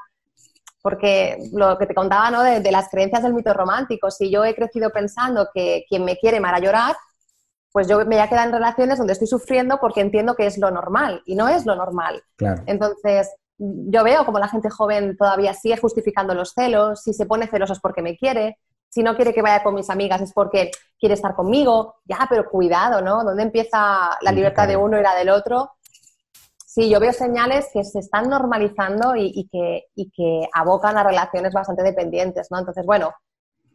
porque 0.83 1.39
lo 1.53 1.77
que 1.79 1.87
te 1.87 1.95
contaba 1.95 2.31
¿no? 2.31 2.43
de, 2.43 2.71
las 2.71 2.89
creencias 2.89 3.23
del 3.23 3.35
mito 3.35 3.53
romántico, 3.53 4.11
si 4.11 4.31
yo 4.31 4.45
he 4.45 4.55
crecido 4.55 4.91
pensando 4.91 5.49
que 5.53 5.85
quien 5.89 6.05
me 6.05 6.17
quiere 6.17 6.41
me 6.41 6.49
hará 6.49 6.61
llorar, 6.61 6.97
pues 7.73 7.89
yo 7.89 7.99
me 7.99 8.05
voy 8.05 8.19
a 8.19 8.29
quedar 8.29 8.47
en 8.47 8.55
relaciones 8.55 8.99
donde 8.99 9.13
estoy 9.13 9.29
sufriendo 9.29 9.79
porque 9.81 10.01
entiendo 10.01 10.35
que 10.35 10.47
es 10.47 10.59
lo 10.59 10.71
normal 10.71 11.23
y 11.27 11.35
no 11.35 11.49
es 11.49 11.67
lo 11.67 11.75
normal. 11.75 12.23
Entonces, 12.67 13.29
yo 13.59 14.05
veo 14.05 14.25
como 14.25 14.39
la 14.39 14.49
gente 14.49 14.71
joven 14.71 15.17
todavía 15.17 15.53
sigue 15.53 15.77
justificando 15.77 16.35
los 16.35 16.53
celos, 16.53 17.03
si 17.03 17.13
se 17.13 17.27
pone 17.27 17.49
celoso 17.49 17.73
es 17.73 17.81
porque 17.81 18.03
me 18.03 18.17
quiere, 18.17 18.59
si 18.89 19.03
no 19.03 19.17
quiere 19.17 19.35
que 19.35 19.43
vaya 19.43 19.63
con 19.63 19.75
mis 19.75 19.91
amigas 19.91 20.23
es 20.23 20.33
porque 20.33 20.71
quiere 20.99 21.15
estar 21.15 21.35
conmigo, 21.35 21.97
ya, 22.05 22.27
pero 22.29 22.49
cuidado, 22.49 23.03
¿no? 23.03 23.23
¿Dónde 23.23 23.43
empieza 23.43 24.11
la 24.21 24.33
libertad 24.33 24.67
de 24.67 24.77
uno 24.77 24.99
y 24.99 25.03
la 25.03 25.15
del 25.15 25.29
otro? 25.29 25.73
Sí, 26.79 26.89
yo 26.89 27.01
veo 27.01 27.13
señales 27.13 27.67
que 27.75 27.83
se 27.83 27.99
están 27.99 28.31
normalizando 28.31 29.17
y, 29.17 29.49
que, 29.51 29.87
que 30.15 30.49
abocan 30.55 30.97
a 30.97 31.03
relaciones 31.03 31.53
bastante 31.53 31.83
dependientes, 31.83 32.47
¿no? 32.53 32.61
Entonces, 32.61 32.87
bueno, 32.87 33.13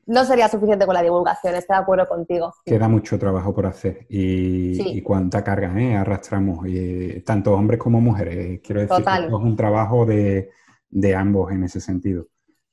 no 0.06 0.24
sería 0.24 0.48
suficiente 0.48 0.86
con 0.86 0.94
la 0.94 1.04
divulgación, 1.04 1.56
estoy 1.56 1.76
de 1.76 1.82
acuerdo 1.82 2.08
contigo. 2.08 2.54
Queda 2.63 2.88
mucho 2.88 3.20
trabajo 3.20 3.54
por 3.54 3.66
hacer 3.66 4.06
y, 4.08 5.02
cuánta 5.02 5.44
carga 5.44 5.78
¿eh? 5.82 5.96
arrastramos, 5.98 6.66
y, 6.66 7.20
tanto 7.26 7.52
hombres 7.54 7.78
como 7.78 8.00
mujeres. 8.00 8.62
Quiero 8.63 8.80
decir 8.80 9.04
que 9.04 9.26
es 9.26 9.34
un 9.34 9.58
trabajo 9.58 10.06
de, 10.06 10.50
ambos 11.13 11.52
en 11.52 11.66
ese 11.66 11.82
sentido, 11.82 12.28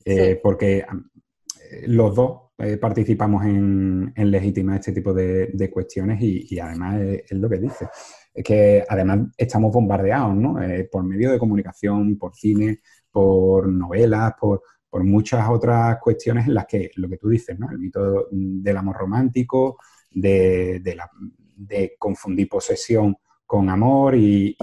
eh, 0.05 0.38
porque 0.40 0.79
eh, 0.79 1.85
los 1.88 2.14
dos 2.14 2.43
participamos 2.81 3.45
en, 3.47 4.12
legitimar 4.14 4.77
este 4.79 4.93
tipo 4.93 5.12
de, 5.12 5.71
cuestiones 5.73 6.21
y, 6.23 6.57
además 6.61 7.01
es, 7.01 7.33
lo 7.33 7.49
que 7.49 7.59
dice 7.59 7.88
que 8.35 8.85
además 8.88 9.21
estamos 9.37 9.73
bombardeados, 9.73 10.35
¿no? 10.35 10.62
Eh, 10.62 10.88
por 10.90 11.05
medio 11.05 11.31
de 11.31 11.38
comunicación, 11.38 12.16
por 12.19 12.35
cine, 12.35 12.81
por 13.11 13.69
novelas, 13.69 14.35
por, 14.40 14.62
muchas 14.93 15.49
otras 15.49 15.99
cuestiones 16.01 16.49
en 16.49 16.55
las 16.55 16.66
que 16.66 16.90
lo 16.97 17.09
que 17.09 17.16
tú 17.16 17.29
dices, 17.29 17.57
¿no? 17.59 17.71
El 17.71 17.79
mito 17.79 18.27
del 18.33 18.77
amor 18.77 18.97
romántico, 18.97 19.79
de, 20.11 20.83
confundir 21.99 22.49
posesión 22.49 23.16
con 23.47 23.69
amor 23.69 24.14
y, 24.16 24.57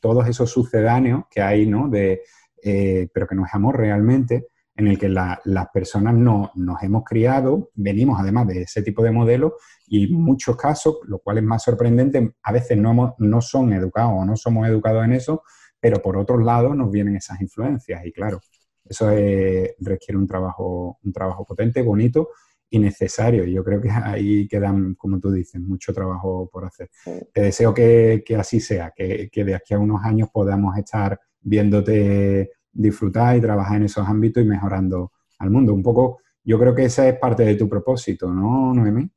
todos 0.00 0.28
esos 0.28 0.50
sucedáneos 0.50 1.24
que 1.30 1.40
hay, 1.40 1.66
¿no? 1.66 1.88
De, 1.88 2.20
eh, 2.62 3.08
pero 3.12 3.26
que 3.26 3.34
no 3.34 3.46
es 3.46 3.54
amor 3.54 3.78
realmente, 3.78 4.48
en 4.80 4.88
el 4.88 4.98
que 4.98 5.08
las 5.08 5.68
personas 5.72 6.14
no, 6.14 6.50
nos 6.54 6.82
hemos 6.82 7.04
criado, 7.04 7.70
venimos 7.74 8.18
además 8.18 8.48
de 8.48 8.62
ese 8.62 8.82
tipo 8.82 9.02
de 9.02 9.10
modelos 9.10 9.52
y 9.86 10.06
en 10.06 10.14
muchos 10.14 10.56
casos, 10.56 10.98
lo 11.04 11.18
cual 11.18 11.38
es 11.38 11.44
más 11.44 11.62
sorprendente, 11.62 12.34
a 12.42 12.52
veces 12.52 12.78
no, 12.78 13.14
no 13.18 13.40
son 13.40 13.72
educados 13.74 14.12
o 14.16 14.24
no 14.24 14.36
somos 14.36 14.66
educados 14.66 15.04
en 15.04 15.12
eso, 15.12 15.42
pero 15.78 16.00
por 16.00 16.16
otro 16.16 16.38
lado 16.38 16.74
nos 16.74 16.90
vienen 16.90 17.16
esas 17.16 17.40
influencias 17.40 18.04
y 18.06 18.12
claro, 18.12 18.40
eso 18.84 19.08
requiere 19.08 20.16
un 20.18 20.26
trabajo, 20.26 20.98
un 21.04 21.12
trabajo 21.12 21.44
potente, 21.44 21.82
bonito 21.82 22.30
y 22.70 22.78
necesario. 22.78 23.44
Y 23.44 23.52
yo 23.52 23.62
creo 23.62 23.80
que 23.80 23.90
ahí 23.90 24.48
quedan, 24.48 24.94
como 24.94 25.20
tú 25.20 25.30
dices, 25.30 25.60
mucho 25.60 25.92
trabajo 25.92 26.48
por 26.50 26.64
hacer. 26.64 26.90
Te 27.32 27.42
deseo 27.42 27.74
que, 27.74 28.24
así 28.38 28.60
sea, 28.60 28.92
que, 28.96 29.28
que 29.30 29.44
de 29.44 29.54
aquí 29.54 29.74
a 29.74 29.78
unos 29.78 30.02
años 30.02 30.30
podamos 30.32 30.76
estar 30.78 31.20
viéndote 31.40 32.50
disfrutar 32.72 33.36
y 33.36 33.40
trabajar 33.40 33.76
en 33.76 33.84
esos 33.84 34.06
ámbitos 34.06 34.42
y 34.42 34.46
mejorando 34.46 35.12
al 35.38 35.50
mundo. 35.50 35.74
Un 35.74 35.82
poco, 35.82 36.18
yo 36.44 36.58
creo 36.58 36.74
que 36.74 36.84
esa 36.84 37.08
es 37.08 37.18
parte 37.18 37.44
de 37.44 37.54
tu 37.54 37.68
propósito, 37.68 38.32
¿no, 38.32 38.74
Noemí? 38.74 39.10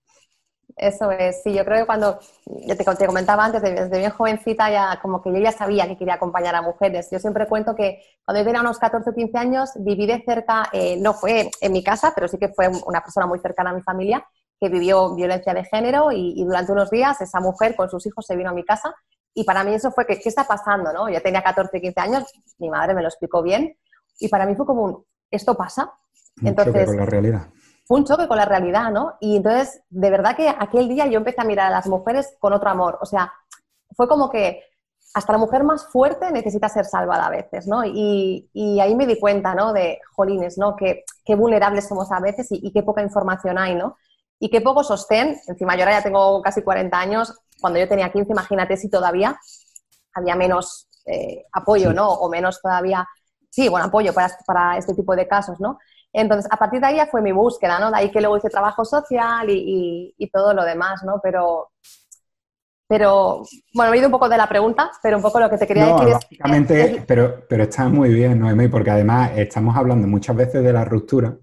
Eso 0.76 1.12
es, 1.12 1.44
sí, 1.44 1.54
yo 1.54 1.64
creo 1.66 1.82
que 1.82 1.86
cuando, 1.86 2.20
ya 2.66 2.76
te, 2.76 3.06
comentaba 3.06 3.46
antes, 3.46 3.62
desde 3.62 3.98
bien 3.98 4.10
jovencita 4.10 4.72
ya 4.72 5.00
como 5.02 5.22
que 5.22 5.32
yo 5.32 5.38
ya 5.38 5.52
sabía 5.52 5.88
que 5.88 5.98
quería 5.98 6.16
acompañar 6.16 6.56
a 6.56 6.64
mujeres. 6.64 7.10
Yo 7.12 7.20
siempre 7.20 7.48
cuento 7.48 7.76
que 7.76 8.02
cuando 8.26 8.42
yo 8.42 8.46
tenía 8.46 8.62
unos 8.62 8.80
14 8.80 9.12
o 9.12 9.14
15 9.14 9.38
años 9.38 9.70
viví 9.80 10.08
de 10.08 10.24
cerca, 10.26 10.70
eh, 10.74 10.98
no 11.00 11.14
fue 11.14 11.52
en 11.62 11.72
mi 11.72 11.84
casa, 11.84 12.12
pero 12.16 12.28
sí 12.28 12.38
que 12.40 12.50
fue 12.50 12.70
una 12.88 13.02
persona 13.02 13.28
muy 13.28 13.40
cercana 13.40 13.70
a 13.70 13.74
mi 13.74 13.82
familia 13.82 14.26
que 14.60 14.70
vivió 14.70 15.14
violencia 15.14 15.54
de 15.54 15.64
género 15.66 16.12
y 16.12 16.44
durante 16.44 16.72
unos 16.72 16.90
días 16.90 17.20
esa 17.22 17.40
mujer 17.40 17.76
con 17.76 17.90
sus 17.90 18.06
hijos 18.08 18.26
se 18.26 18.36
vino 18.36 18.50
a 18.50 18.54
mi 18.54 18.64
casa 18.64 18.96
y 19.34 19.44
para 19.44 19.64
mí 19.64 19.74
eso 19.74 19.92
fue 19.92 20.06
que, 20.06 20.20
¿qué 20.20 20.30
está 20.30 20.46
pasando? 20.46 20.94
¿no? 20.94 21.10
Yo 21.10 21.22
tenía 21.22 21.42
14, 21.42 21.82
15 21.82 22.00
años, 22.00 22.24
mi 22.60 22.70
madre 22.70 22.94
me 22.94 23.02
lo 23.02 23.08
explicó 23.08 23.42
bien, 23.42 23.76
y 24.20 24.28
para 24.30 24.46
mí 24.46 24.56
fue 24.56 24.66
como 24.66 24.84
un, 24.84 25.06
¿esto 25.32 25.56
pasa? 25.56 25.92
Un 26.42 26.48
entonces, 26.48 26.74
choque 26.74 26.86
con 26.86 26.98
la 26.98 27.06
realidad. 27.06 27.48
Fue 27.86 28.00
un 28.00 28.06
choque 28.06 28.28
con 28.28 28.38
la 28.38 28.46
realidad, 28.46 28.92
¿no? 28.92 29.16
Y 29.20 29.38
entonces, 29.38 29.82
de 29.90 30.10
verdad 30.10 30.36
que 30.36 30.48
aquel 30.48 30.88
día 30.88 31.08
yo 31.08 31.18
empecé 31.18 31.42
a 31.42 31.46
mirar 31.46 31.68
a 31.68 31.76
las 31.76 31.88
mujeres 31.88 32.36
con 32.40 32.54
otro 32.54 32.70
amor. 32.70 32.98
O 33.02 33.06
sea, 33.06 33.34
fue 33.96 34.08
como 34.08 34.30
que 34.30 34.62
hasta 35.14 35.34
la 35.34 35.38
mujer 35.38 35.64
más 35.64 35.86
fuerte 35.88 36.32
necesita 36.32 36.70
ser 36.70 36.86
salvada 36.86 37.28
a 37.28 37.30
veces, 37.30 37.68
¿no? 37.68 37.84
Y, 37.86 38.50
ahí 38.82 38.96
me 38.96 39.06
di 39.06 39.20
cuenta, 39.20 39.54
¿no? 39.54 39.74
De, 39.74 40.00
jolines, 40.16 40.58
¿no? 40.58 40.76
Qué, 40.76 41.04
qué 41.24 41.36
vulnerables 41.36 41.88
somos 41.88 42.12
a 42.12 42.20
veces 42.20 42.48
y, 42.50 42.72
qué 42.72 42.82
poca 42.84 43.02
información 43.02 43.58
hay, 43.58 43.76
¿no? 43.76 43.98
Y 44.44 44.50
qué 44.50 44.60
poco 44.60 44.84
sostén. 44.84 45.40
Encima, 45.48 45.74
yo 45.78 45.84
ahora 45.84 46.00
ya 46.00 46.04
tengo 46.04 46.42
casi 46.42 46.64
40 46.64 47.00
años. 47.00 47.34
Cuando 47.62 47.80
yo 47.80 47.88
tenía 47.88 48.12
15, 48.12 48.34
imagínate 48.34 48.76
si 48.76 48.90
todavía 48.90 49.40
había 50.14 50.36
menos 50.36 50.90
eh, 51.06 51.46
apoyo, 51.54 51.94
¿no? 51.94 52.10
O 52.12 52.28
menos 52.28 52.62
todavía, 52.62 53.08
sí, 53.50 53.70
bueno, 53.70 53.86
apoyo 53.86 54.14
para, 54.14 54.38
para 54.46 54.78
este 54.78 54.94
tipo 54.96 55.16
de 55.16 55.30
casos, 55.30 55.62
¿no? 55.62 55.80
Entonces, 56.12 56.52
a 56.52 56.58
partir 56.58 56.82
de 56.82 56.88
ahí 56.88 56.98
ya 56.98 57.06
fue 57.06 57.22
mi 57.22 57.32
búsqueda, 57.32 57.80
¿no? 57.80 57.90
De 57.90 57.96
ahí 57.96 58.12
que 58.12 58.20
luego 58.20 58.36
hice 58.36 58.50
trabajo 58.50 58.84
social 58.84 59.50
y, 59.50 60.14
y 60.18 60.30
todo 60.30 60.54
lo 60.54 60.66
demás, 60.66 61.04
¿no? 61.06 61.22
Pero 61.24 61.72
pero, 62.96 63.42
bueno, 63.74 63.92
he 63.92 63.96
oído 63.96 64.08
un 64.08 64.12
poco 64.12 64.30
de 64.30 64.38
la 64.38 64.48
pregunta, 64.48 64.92
pero 65.02 65.18
un 65.18 65.24
poco 65.24 65.40
lo 65.40 65.50
que 65.50 65.58
te 65.58 65.66
quería 65.66 65.96
decir 65.96 66.10
es... 66.10 67.04
pero, 67.08 67.44
pero 67.50 67.64
está 67.64 67.90
muy 67.90 68.14
bien, 68.14 68.38
Noemí, 68.38 68.68
porque 68.68 68.92
además 68.92 69.32
estamos 69.36 69.76
hablando 69.76 70.08
muchas 70.08 70.36
veces 70.36 70.64
de 70.64 70.72
la 70.72 70.86
ruptura 70.86 71.36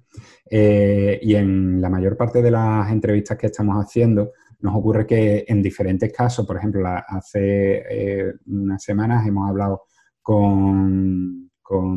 eh, 0.49 1.19
y 1.21 1.35
en 1.35 1.81
la 1.81 1.89
mayor 1.91 2.17
parte 2.17 2.41
de 2.41 2.53
las 2.53 2.89
entrevistas 2.93 3.37
que 3.37 3.49
estamos 3.49 3.85
haciendo 3.85 4.31
nos 4.61 4.77
ocurre 4.77 5.05
que 5.05 5.45
en 5.49 5.61
diferentes 5.61 6.13
casos, 6.13 6.47
por 6.47 6.57
ejemplo, 6.57 6.87
hace 6.87 7.83
eh, 7.91 8.33
unas 8.47 8.81
semanas 8.81 9.27
hemos 9.27 9.51
hablado 9.51 9.87
con, 10.23 11.51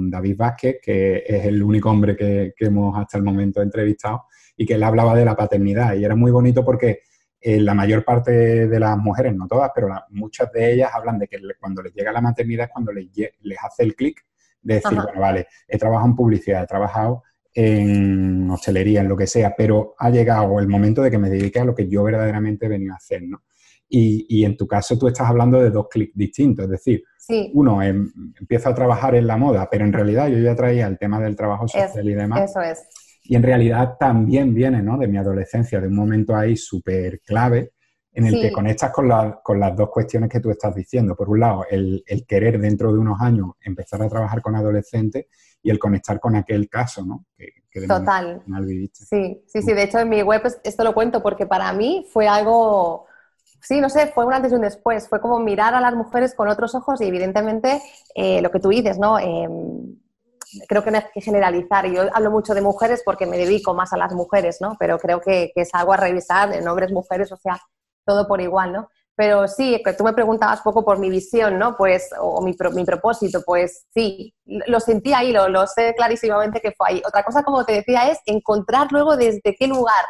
David 0.09 0.35
Vázquez, 0.35 0.77
que 0.81 1.23
es 1.27 1.45
el 1.45 1.61
único 1.61 1.91
hombre 1.91 2.15
que, 2.15 2.53
que 2.55 2.65
hemos 2.65 2.97
hasta 2.97 3.19
el 3.19 3.23
momento 3.23 3.61
entrevistado, 3.61 4.23
y 4.57 4.65
que 4.65 4.73
él 4.73 4.83
hablaba 4.83 5.15
de 5.15 5.25
la 5.25 5.35
paternidad. 5.35 5.95
Y 5.95 6.05
era 6.05 6.15
muy 6.15 6.31
bonito 6.31 6.65
porque 6.65 7.01
eh, 7.45 7.59
la 7.59 7.73
mayor 7.73 8.05
parte 8.05 8.67
de 8.67 8.79
las 8.79 8.97
mujeres, 8.97 9.35
no 9.35 9.47
todas, 9.49 9.69
pero 9.75 9.89
muchas 10.11 10.49
de 10.53 10.71
ellas 10.71 10.91
hablan 10.93 11.19
de 11.19 11.27
que 11.27 11.41
cuando 11.59 11.81
les 11.81 11.93
llega 11.93 12.13
la 12.13 12.21
maternidad 12.21 12.67
es 12.67 12.71
cuando 12.71 12.93
les, 12.93 13.09
hace 13.61 13.83
el 13.83 13.97
clic 13.97 14.25
de 14.61 14.75
decir, 14.75 14.95
bueno, 14.95 15.19
vale, 15.19 15.47
he 15.67 15.77
trabajado 15.77 16.07
en 16.07 16.15
publicidad, 16.15 16.63
he 16.63 16.67
trabajado 16.67 17.23
en 17.53 18.49
hostelería, 18.49 19.01
en 19.01 19.09
lo 19.09 19.17
que 19.17 19.27
sea, 19.27 19.53
pero 19.57 19.93
ha 19.99 20.09
llegado 20.09 20.57
el 20.61 20.69
momento 20.69 21.01
de 21.01 21.11
que 21.11 21.17
me 21.17 21.29
dedique 21.29 21.59
a 21.59 21.65
lo 21.65 21.75
que 21.75 21.89
yo 21.89 22.03
verdaderamente 22.03 22.65
he 22.67 22.69
venido 22.69 22.93
a 22.93 22.95
hacer, 22.95 23.23
¿no? 23.23 23.43
Y, 23.89 24.45
en 24.45 24.55
tu 24.55 24.65
caso 24.65 24.97
tú 24.97 25.07
estás 25.09 25.27
hablando 25.27 25.61
de 25.61 25.69
dos 25.69 25.87
clics 25.89 26.15
distintos, 26.15 26.63
es 26.65 26.71
decir, 26.71 27.03
uno 27.53 27.83
em, 27.83 28.09
empieza 28.39 28.69
a 28.69 28.73
trabajar 28.73 29.15
en 29.15 29.27
la 29.27 29.35
moda, 29.35 29.69
pero 29.69 29.83
en 29.83 29.91
realidad 29.91 30.29
yo 30.29 30.39
ya 30.39 30.55
traía 30.55 30.87
el 30.87 30.97
tema 30.97 31.19
del 31.19 31.35
trabajo 31.35 31.67
social 31.67 32.09
y 32.09 32.13
demás. 32.13 32.49
Eso 32.49 32.61
es. 32.61 32.87
Y 33.23 33.35
en 33.35 33.43
realidad 33.43 33.95
también 33.97 34.53
viene 34.53 34.81
¿no? 34.81 34.97
de 34.97 35.07
mi 35.07 35.17
adolescencia, 35.17 35.79
de 35.79 35.87
un 35.87 35.95
momento 35.95 36.35
ahí 36.35 36.57
súper 36.57 37.21
clave 37.21 37.71
en 38.13 38.27
el 38.27 38.39
que 38.39 38.51
conectas 38.51 38.91
con, 38.91 39.09
con, 39.41 39.59
las 39.59 39.75
dos 39.75 39.89
cuestiones 39.89 40.29
que 40.29 40.39
tú 40.39 40.51
estás 40.51 40.75
diciendo. 40.75 41.15
Por 41.15 41.29
un 41.29 41.39
lado, 41.39 41.65
el, 41.69 42.03
querer 42.27 42.59
dentro 42.59 42.93
de 42.93 42.99
unos 42.99 43.19
años 43.19 43.51
empezar 43.61 44.01
a 44.03 44.09
trabajar 44.09 44.41
con 44.41 44.55
adolescentes 44.55 45.25
y 45.63 45.71
el 45.71 45.79
conectar 45.79 46.19
con 46.19 46.35
aquel 46.35 46.69
caso, 46.69 47.03
¿no? 47.03 47.25
Total. 47.87 48.43
Sí, 48.93 49.43
sí, 49.47 49.61
sí. 49.63 49.73
De 49.73 49.83
hecho, 49.83 49.97
en 49.99 50.09
mi 50.09 50.21
web 50.21 50.43
esto 50.63 50.83
lo 50.83 50.93
cuento 50.93 51.23
porque 51.23 51.47
para 51.47 51.73
mí 51.73 52.05
fue 52.11 52.27
algo, 52.27 53.07
sí, 53.59 53.81
no 53.81 53.89
sé, 53.89 54.07
fue 54.07 54.25
un 54.25 54.33
antes 54.33 54.51
y 54.51 54.55
un 54.55 54.61
después. 54.61 55.07
Fue 55.07 55.19
como 55.19 55.39
mirar 55.39 55.73
a 55.73 55.81
las 55.81 55.95
mujeres 55.95 56.35
con 56.35 56.49
otros 56.49 56.75
ojos 56.75 57.01
y 57.01 57.05
evidentemente 57.05 57.81
eh, 58.13 58.43
lo 58.43 58.51
que 58.51 58.59
tú 58.59 58.69
dices, 58.69 58.99
¿no? 58.99 59.17
Em, 59.17 59.95
creo 60.67 60.83
que 60.83 60.91
no 60.91 60.97
hay 60.97 61.05
que 61.13 61.21
generalizar. 61.21 61.85
Yo 61.87 62.03
hablo 62.13 62.31
mucho 62.31 62.53
de 62.53 62.61
mujeres 62.61 63.01
porque 63.05 63.25
me 63.25 63.37
dedico 63.37 63.73
más 63.73 63.93
a 63.93 63.97
las 63.97 64.13
mujeres, 64.13 64.57
¿no? 64.61 64.75
Pero 64.79 64.97
creo 64.99 65.21
que, 65.21 65.51
es 65.55 65.69
algo 65.73 65.93
a 65.93 65.97
revisar 65.97 66.53
en 66.53 66.67
hombres, 66.67 66.91
mujeres, 66.91 67.31
o 67.31 67.37
sea, 67.37 67.59
todo 68.05 68.27
por 68.27 68.41
igual, 68.41 68.73
¿no? 68.73 68.89
Pero 69.15 69.47
sí, 69.47 69.81
que 69.85 69.93
tú 69.93 70.03
me 70.03 70.13
preguntabas 70.13 70.61
poco 70.61 70.83
por 70.83 70.97
mi 70.97 71.09
visión, 71.09 71.59
¿no? 71.59 71.77
Pues, 71.77 72.09
o 72.19 72.41
mi, 72.41 72.55
mi 72.73 72.83
propósito, 72.83 73.41
pues 73.45 73.85
sí, 73.93 74.33
lo 74.45 74.79
sentí 74.79 75.13
ahí, 75.13 75.31
lo, 75.31 75.47
lo, 75.49 75.67
sé 75.67 75.93
clarísimamente 75.95 76.59
que 76.59 76.71
fue 76.71 76.87
ahí. 76.89 77.01
Otra 77.05 77.23
cosa, 77.23 77.43
como 77.43 77.63
te 77.63 77.73
decía, 77.73 78.09
es 78.09 78.19
encontrar 78.25 78.87
luego 78.91 79.15
desde 79.15 79.55
qué 79.57 79.67
lugar 79.67 80.03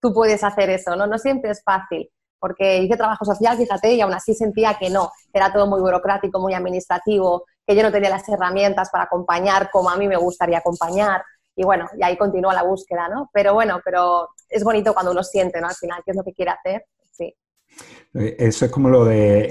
tú 0.00 0.12
puedes 0.12 0.42
hacer 0.42 0.70
eso, 0.70 0.96
¿no? 0.96 1.06
No 1.06 1.18
siempre 1.18 1.50
es 1.50 1.62
fácil, 1.62 2.10
porque 2.38 2.78
hice 2.78 2.96
trabajo 2.96 3.24
social, 3.24 3.56
fíjate, 3.56 3.94
y 3.94 4.00
aún 4.00 4.14
así 4.14 4.34
sentía 4.34 4.76
que 4.78 4.90
no, 4.90 5.10
era 5.32 5.52
todo 5.52 5.66
muy 5.66 5.80
burocrático, 5.80 6.40
muy 6.40 6.54
administrativo, 6.54 7.44
que 7.66 7.76
yo 7.76 7.82
no 7.82 7.92
tenía 7.92 8.10
las 8.10 8.28
herramientas 8.28 8.90
para 8.90 9.04
acompañar 9.04 9.70
como 9.70 9.90
a 9.90 9.96
mí 9.96 10.08
me 10.08 10.16
gustaría 10.16 10.58
acompañar. 10.58 11.22
Y 11.54 11.64
bueno, 11.64 11.88
y 11.98 12.04
ahí 12.04 12.16
continúa 12.16 12.54
la 12.54 12.62
búsqueda, 12.62 13.08
¿no? 13.08 13.30
Pero 13.32 13.52
bueno, 13.52 13.80
pero 13.84 14.28
es 14.48 14.62
bonito 14.62 14.94
cuando 14.94 15.12
uno 15.12 15.22
siente, 15.22 15.60
¿no? 15.60 15.66
Al 15.66 15.74
final, 15.74 16.00
qué 16.04 16.12
es 16.12 16.16
lo 16.16 16.22
que 16.22 16.32
quiere 16.32 16.52
hacer. 16.52 16.86
Sí. 17.10 17.34
Eso 18.14 18.64
es 18.64 18.70
como 18.70 18.88
lo 18.88 19.04
de 19.04 19.44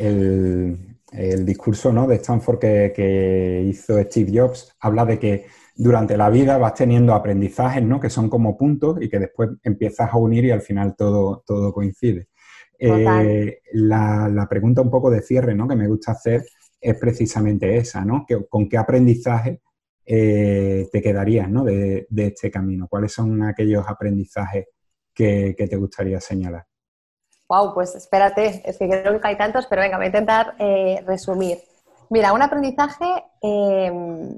el, 1.12 1.46
discurso 1.46 1.92
¿no? 1.92 2.08
de 2.08 2.16
Stanford 2.16 2.60
que, 2.60 2.94
que, 2.96 3.64
hizo 3.68 4.02
Steve 4.04 4.32
Jobs. 4.34 4.74
Habla 4.80 5.06
de 5.06 5.20
que 5.20 5.46
durante 5.76 6.18
la 6.18 6.30
vida 6.30 6.58
vas 6.58 6.74
teniendo 6.74 7.14
aprendizajes, 7.14 7.84
¿no? 7.84 8.00
Que 8.00 8.10
son 8.10 8.30
como 8.30 8.58
puntos 8.58 8.98
y 9.02 9.10
que 9.10 9.20
después 9.20 9.50
empiezas 9.64 10.12
a 10.12 10.18
unir 10.18 10.46
y 10.46 10.52
al 10.52 10.62
final 10.62 10.96
todo, 10.96 11.44
todo 11.46 11.72
coincide. 11.72 12.28
Eh, 12.80 13.62
la, 13.74 14.30
la, 14.30 14.48
pregunta 14.48 14.82
un 14.82 14.92
poco 14.92 15.10
de 15.10 15.22
cierre, 15.22 15.56
¿no? 15.56 15.68
Que 15.68 15.76
me 15.76 15.88
gusta 15.88 16.12
hacer 16.12 16.46
es 16.80 16.98
precisamente 16.98 17.78
esa, 17.78 18.06
¿no? 18.06 18.26
¿Con 18.50 18.70
qué 18.70 18.78
aprendizaje 18.78 19.62
eh, 20.06 20.88
te 20.92 21.02
quedarías 21.02 21.50
¿no? 21.50 21.64
de, 21.64 22.08
este 22.16 22.52
camino? 22.52 22.88
¿Cuáles 22.88 23.14
son 23.14 23.44
aquellos 23.44 23.86
aprendizajes 23.88 24.68
que, 25.14 25.56
te 25.58 25.76
gustaría 25.76 26.22
señalar? 26.22 26.66
Wow, 27.50 27.74
pues 27.74 27.96
espérate, 27.96 28.62
es 28.66 28.78
que 28.78 28.88
creo 28.88 29.20
que 29.20 29.28
hay 29.28 29.38
tantos, 29.38 29.68
pero 29.68 29.82
venga, 29.82 29.98
voy 29.98 30.06
a 30.06 30.08
intentar 30.08 30.56
eh, 30.60 31.04
resumir. 31.06 31.60
Mira, 32.10 32.34
un 32.34 32.42
aprendizaje, 32.42 33.06
em, 33.42 34.38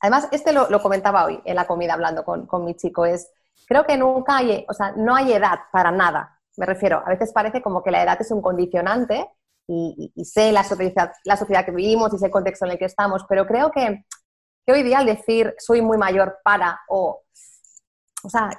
además, 0.00 0.28
este 0.30 0.52
lo, 0.52 0.80
comentaba 0.80 1.24
hoy 1.24 1.40
en 1.44 1.56
la 1.56 1.66
comida 1.66 1.94
hablando 1.94 2.24
con, 2.24 2.46
con, 2.46 2.64
mi 2.64 2.74
chico, 2.74 3.04
es, 3.04 3.30
creo 3.66 3.84
que 3.84 3.96
nunca 3.96 4.38
hay, 4.38 4.64
o 4.68 4.72
sea, 4.72 4.92
no 4.96 5.14
hay 5.14 5.32
edad 5.32 5.58
para 5.72 5.90
nada. 5.90 6.35
Me 6.56 6.66
refiero, 6.66 7.02
a 7.04 7.10
veces 7.10 7.32
parece 7.32 7.62
como 7.62 7.82
que 7.82 7.90
la 7.90 8.02
edad 8.02 8.16
es 8.20 8.30
un 8.30 8.42
condicionante 8.42 9.30
y, 9.68 10.12
sé 10.24 10.52
la 10.52 10.64
sociedad, 10.64 11.12
la 11.24 11.36
sociedad 11.36 11.64
que 11.64 11.72
vivimos 11.72 12.14
y 12.14 12.18
sé 12.18 12.26
el 12.26 12.30
contexto 12.30 12.64
en 12.64 12.72
el 12.72 12.78
que 12.78 12.84
estamos, 12.84 13.24
pero 13.28 13.46
creo 13.46 13.70
que, 13.70 14.04
que 14.64 14.72
hoy 14.72 14.82
día 14.82 14.98
al 14.98 15.06
decir 15.06 15.54
soy 15.58 15.82
muy 15.82 15.98
mayor 15.98 16.38
para 16.44 16.80
o... 16.88 17.22
O 18.22 18.30
sea, 18.30 18.50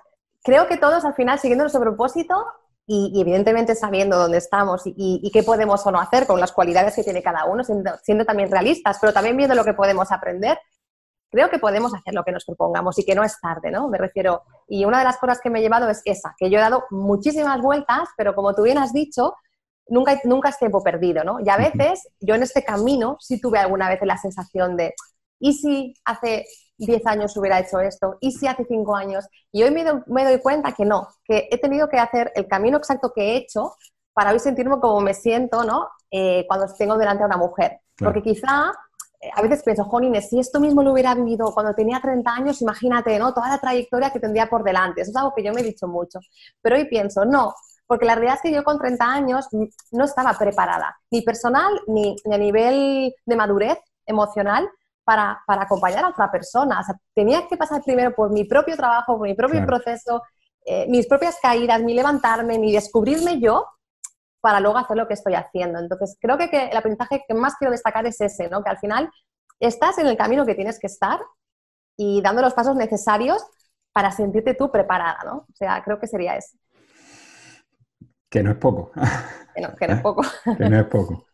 creo 0.44 0.68
que 0.68 0.78
todos 0.78 1.04
al 1.04 1.16
final 1.16 1.40
siguiendo 1.40 1.64
nuestro 1.64 1.82
propósito 1.82 2.46
y, 2.86 3.20
evidentemente 3.20 3.76
sabiendo 3.76 4.18
dónde 4.18 4.38
estamos 4.38 4.84
y, 4.86 5.30
qué 5.34 5.44
podemos 5.44 5.86
o 5.86 5.92
no 5.92 6.00
hacer 6.00 6.26
con 6.26 6.40
las 6.40 6.54
cualidades 6.54 6.96
que 6.96 7.04
tiene 7.04 7.22
cada 7.22 7.46
uno, 7.46 7.64
siendo, 7.64 7.92
siendo, 8.02 8.24
también 8.24 8.50
realistas, 8.50 8.98
pero 9.02 9.12
también 9.12 9.36
viendo 9.36 9.56
lo 9.56 9.66
que 9.66 9.74
podemos 9.74 10.10
aprender, 10.12 10.58
creo 11.30 11.50
que 11.50 11.60
podemos 11.60 11.94
hacer 11.94 12.14
lo 12.14 12.24
que 12.24 12.32
nos 12.32 12.46
propongamos 12.46 12.98
y 13.00 13.06
que 13.06 13.16
no 13.16 13.24
es 13.24 13.40
tarde, 13.40 13.72
¿no? 13.72 13.88
Me 13.90 13.98
refiero, 13.98 14.44
y 14.68 14.86
una 14.86 15.00
de 15.00 15.04
las 15.04 15.18
cosas 15.18 15.40
que 15.42 15.50
me 15.50 15.60
he 15.60 15.62
llevado 15.62 15.90
es 15.90 16.02
esa, 16.06 16.36
que 16.38 16.50
yo 16.50 16.58
he 16.58 16.62
dado 16.62 16.86
muchísimas 16.90 17.62
vueltas, 17.62 18.10
pero 18.18 18.36
como 18.36 18.54
tú 18.56 18.64
bien 18.64 18.78
has 18.78 18.94
dicho, 18.94 19.36
nunca, 19.90 20.20
nunca 20.24 20.50
es 20.50 20.58
tiempo 20.58 20.84
perdido, 20.84 21.24
¿no? 21.24 21.40
Y 21.40 21.50
a 21.50 21.58
veces 21.58 22.08
yo 22.20 22.36
en 22.36 22.44
este 22.44 22.64
camino 22.64 23.18
sí 23.20 23.40
tuve 23.40 23.60
alguna 23.60 23.90
vez 23.90 24.00
la 24.04 24.18
sensación 24.18 24.78
de, 24.78 24.94
¿y 25.40 25.54
si 25.54 25.94
hace 26.06 26.46
10 26.78 27.06
años 27.08 27.36
hubiera 27.38 27.60
hecho 27.60 27.80
esto? 27.80 28.18
¿Y 28.20 28.32
si 28.32 28.48
hace 28.48 28.66
5 28.66 28.96
años? 28.96 29.28
Y 29.52 29.64
hoy 29.64 29.72
me, 29.72 30.24
doy 30.24 30.40
cuenta 30.40 30.74
que 30.74 30.86
no, 30.86 31.08
que 31.24 31.48
he 31.52 31.58
tenido 31.58 31.90
que 31.90 31.98
hacer 32.00 32.32
el 32.36 32.48
camino 32.48 32.78
exacto 32.78 33.12
que 33.14 33.22
he 33.22 33.38
hecho 33.38 33.74
para 34.14 34.32
hoy 34.32 34.40
sentirme 34.40 34.80
como 34.80 35.00
me 35.02 35.14
siento, 35.14 35.64
¿no? 35.64 35.90
Eh, 36.10 36.46
cuando 36.48 36.68
tengo 36.76 36.98
delante 36.98 37.24
a 37.24 37.28
una 37.28 37.38
mujer. 37.38 37.80
Porque 37.98 38.22
quizá 38.22 38.72
a 39.34 39.42
veces 39.42 39.64
pienso, 39.64 39.84
Jonines, 39.86 40.30
si 40.30 40.40
esto 40.40 40.60
mismo 40.60 40.84
lo 40.84 40.92
hubiera 40.92 41.16
vivido 41.16 41.52
cuando 41.54 41.74
tenía 41.74 42.00
30 42.00 42.32
años, 42.32 42.62
imagínate, 42.62 43.18
¿no? 43.18 43.34
Toda 43.34 43.50
la 43.50 43.58
trayectoria 43.58 44.12
que 44.12 44.20
tendría 44.20 44.48
por 44.48 44.64
delante. 44.64 45.02
Eso 45.02 45.12
es 45.12 45.18
algo 45.18 45.34
que 45.36 45.44
yo 45.44 45.54
me 45.54 45.62
he 45.62 45.64
dicho 45.64 45.88
mucho. 45.88 46.20
Pero 46.62 46.76
hoy 46.76 46.86
pienso, 46.86 47.26
no, 47.26 47.54
porque 47.88 48.06
la 48.06 48.16
realidad 48.16 48.36
es 48.36 48.42
que 48.42 48.56
yo 48.56 48.64
con 48.64 48.78
30 48.78 49.06
años 49.06 49.48
no 49.92 50.04
estaba 50.06 50.34
preparada, 50.38 50.96
ni 51.10 51.22
personal 51.22 51.82
ni, 51.88 52.16
a 52.32 52.38
nivel 52.38 53.14
de 53.26 53.36
madurez 53.36 53.80
emocional, 54.06 54.70
para, 55.04 55.42
acompañar 55.48 56.04
a 56.04 56.10
otra 56.10 56.30
persona. 56.30 56.82
O 56.82 56.84
sea, 56.84 56.96
tenía 57.16 57.48
que 57.48 57.56
pasar 57.56 57.82
primero 57.82 58.14
por 58.14 58.30
mi 58.30 58.44
propio 58.44 58.76
trabajo, 58.76 59.18
por 59.18 59.28
mi 59.28 59.34
propio 59.34 59.66
proceso, 59.66 60.22
eh, 60.66 60.86
mis 60.90 61.08
propias 61.08 61.38
caídas, 61.42 61.82
mi 61.82 61.94
levantarme, 61.94 62.60
mi 62.60 62.74
descubrirme 62.74 63.40
yo, 63.40 63.66
para 64.48 64.62
luego 64.62 64.78
hacer 64.78 64.96
lo 64.96 65.10
que 65.10 65.14
estoy 65.14 65.34
haciendo. 65.34 65.78
Entonces, 65.78 66.18
creo 66.22 66.38
que, 66.38 66.50
que 66.50 66.68
el 66.70 66.78
aprendizaje 66.78 67.26
que 67.28 67.34
más 67.34 67.56
quiero 67.56 67.74
destacar 67.74 68.06
es 68.06 68.22
ese, 68.22 68.48
¿no? 68.48 68.64
Que 68.64 68.70
al 68.70 68.78
final 68.78 69.10
estás 69.60 69.98
en 69.98 70.08
el 70.08 70.16
camino 70.16 70.46
que 70.46 70.56
tienes 70.56 70.80
que 70.80 70.88
estar 70.88 71.20
y 71.98 72.22
dando 72.22 72.42
los 72.42 72.54
pasos 72.54 72.78
necesarios 72.78 73.46
para 73.92 74.10
sentirte 74.10 74.54
tú 74.54 74.72
preparada, 74.72 75.18
¿no? 75.26 75.36
O 75.40 75.54
sea, 75.54 75.84
creo 75.84 76.00
que 76.00 76.08
sería 76.08 76.38
eso. 76.38 76.58
Que 78.30 78.42
no 78.42 78.52
es 78.52 78.56
poco. 78.56 78.94
Que 79.54 79.62
no, 79.62 79.76
que 79.76 79.86
no 79.86 79.94
es 79.96 80.02
poco. 80.02 80.22
que 80.58 80.70
no 80.70 80.80
es 80.80 80.86
poco. 80.86 81.26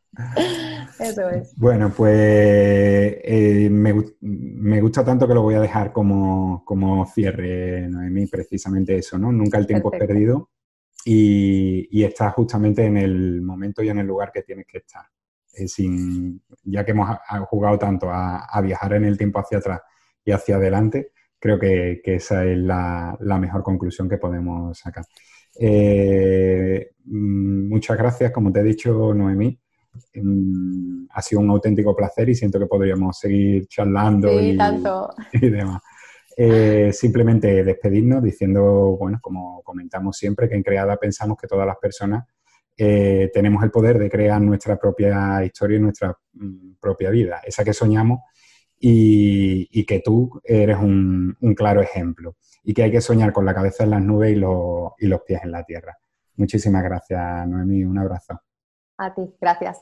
Eso 0.99 1.29
es. 1.29 1.55
Bueno, 1.55 1.93
pues 1.95 2.15
eh, 2.17 3.67
me, 3.69 4.81
gusta 4.81 5.05
tanto 5.05 5.27
que 5.27 5.35
lo 5.35 5.43
voy 5.43 5.53
a 5.53 5.59
dejar 5.59 5.93
como, 5.93 6.65
cierre, 7.13 7.87
Noemí, 7.89 8.25
precisamente 8.25 8.97
eso, 8.97 9.19
¿no? 9.19 9.31
Nunca 9.31 9.59
el 9.59 9.67
tiempo 9.67 9.93
es 9.93 9.99
perdido 9.99 10.49
y, 11.05 11.87
y 11.91 12.03
estás 12.03 12.33
justamente 12.33 12.85
en 12.85 12.97
el 12.97 13.41
momento 13.41 13.83
y 13.83 13.89
en 13.89 13.99
el 13.99 14.07
lugar 14.07 14.31
que 14.31 14.43
tienes 14.43 14.65
que 14.67 14.79
estar. 14.79 15.05
sin, 15.67 16.41
ya 16.63 16.83
que 16.83 16.91
hemos 16.91 17.17
jugado 17.47 17.77
tanto 17.77 18.09
a, 18.09 18.61
viajar 18.61 18.93
en 18.93 19.05
el 19.05 19.17
tiempo 19.17 19.39
hacia 19.39 19.59
atrás 19.59 19.81
y 20.25 20.31
hacia 20.31 20.55
adelante, 20.55 21.11
creo 21.39 21.59
que, 21.59 22.01
esa 22.03 22.45
es 22.45 22.57
la, 22.57 23.17
mejor 23.39 23.63
conclusión 23.63 24.09
que 24.09 24.17
podemos 24.17 24.77
sacar. 24.77 25.05
Mm, 27.05 27.69
muchas 27.69 27.97
gracias, 27.97 28.31
como 28.31 28.51
te 28.51 28.61
he 28.61 28.63
dicho, 28.63 29.13
Noemí. 29.13 29.59
Mm, 30.15 31.05
ha 31.11 31.21
sido 31.21 31.41
un 31.41 31.49
auténtico 31.51 31.95
placer 31.95 32.29
y 32.29 32.35
siento 32.35 32.57
que 32.57 32.65
podríamos 32.65 33.17
seguir 33.17 33.67
charlando 33.67 34.39
y, 34.41 34.57
y, 35.33 35.49
demás. 35.49 35.81
Eh, 36.35 36.91
simplemente 36.93 37.63
despedirnos 37.63 38.23
diciendo, 38.23 38.97
bueno, 38.99 39.19
como 39.21 39.61
comentamos 39.63 40.17
siempre, 40.17 40.49
que 40.49 40.55
en 40.55 40.63
Creada 40.63 40.97
pensamos 40.97 41.37
que 41.37 41.47
todas 41.47 41.67
las 41.67 41.77
personas 41.77 42.25
eh, 42.77 43.29
tenemos 43.33 43.63
el 43.63 43.71
poder 43.71 43.99
de 43.99 44.09
crear 44.09 44.41
nuestra 44.41 44.77
propia 44.77 45.43
historia 45.43 45.77
y 45.77 45.81
nuestra 45.81 46.17
mm, 46.33 46.73
propia 46.79 47.11
vida, 47.11 47.41
esa 47.45 47.63
que 47.63 47.73
soñamos 47.73 48.21
y, 48.79 49.85
que 49.85 49.99
tú 49.99 50.41
eres 50.43 50.77
un, 50.77 51.37
claro 51.55 51.81
ejemplo 51.81 52.35
y 52.63 52.73
que 52.73 52.83
hay 52.83 52.91
que 52.91 53.01
soñar 53.01 53.31
con 53.31 53.45
la 53.45 53.53
cabeza 53.53 53.83
en 53.83 53.91
las 53.91 54.01
nubes 54.01 54.31
y, 54.31 54.35
y 54.35 55.07
los 55.07 55.21
pies 55.21 55.41
en 55.43 55.51
la 55.51 55.63
tierra. 55.63 55.97
Muchísimas 56.35 56.83
gracias, 56.83 57.47
Noemí. 57.47 57.83
Un 57.85 57.99
abrazo. 57.99 58.39
A 58.97 59.13
ti, 59.13 59.21
gracias. 59.39 59.81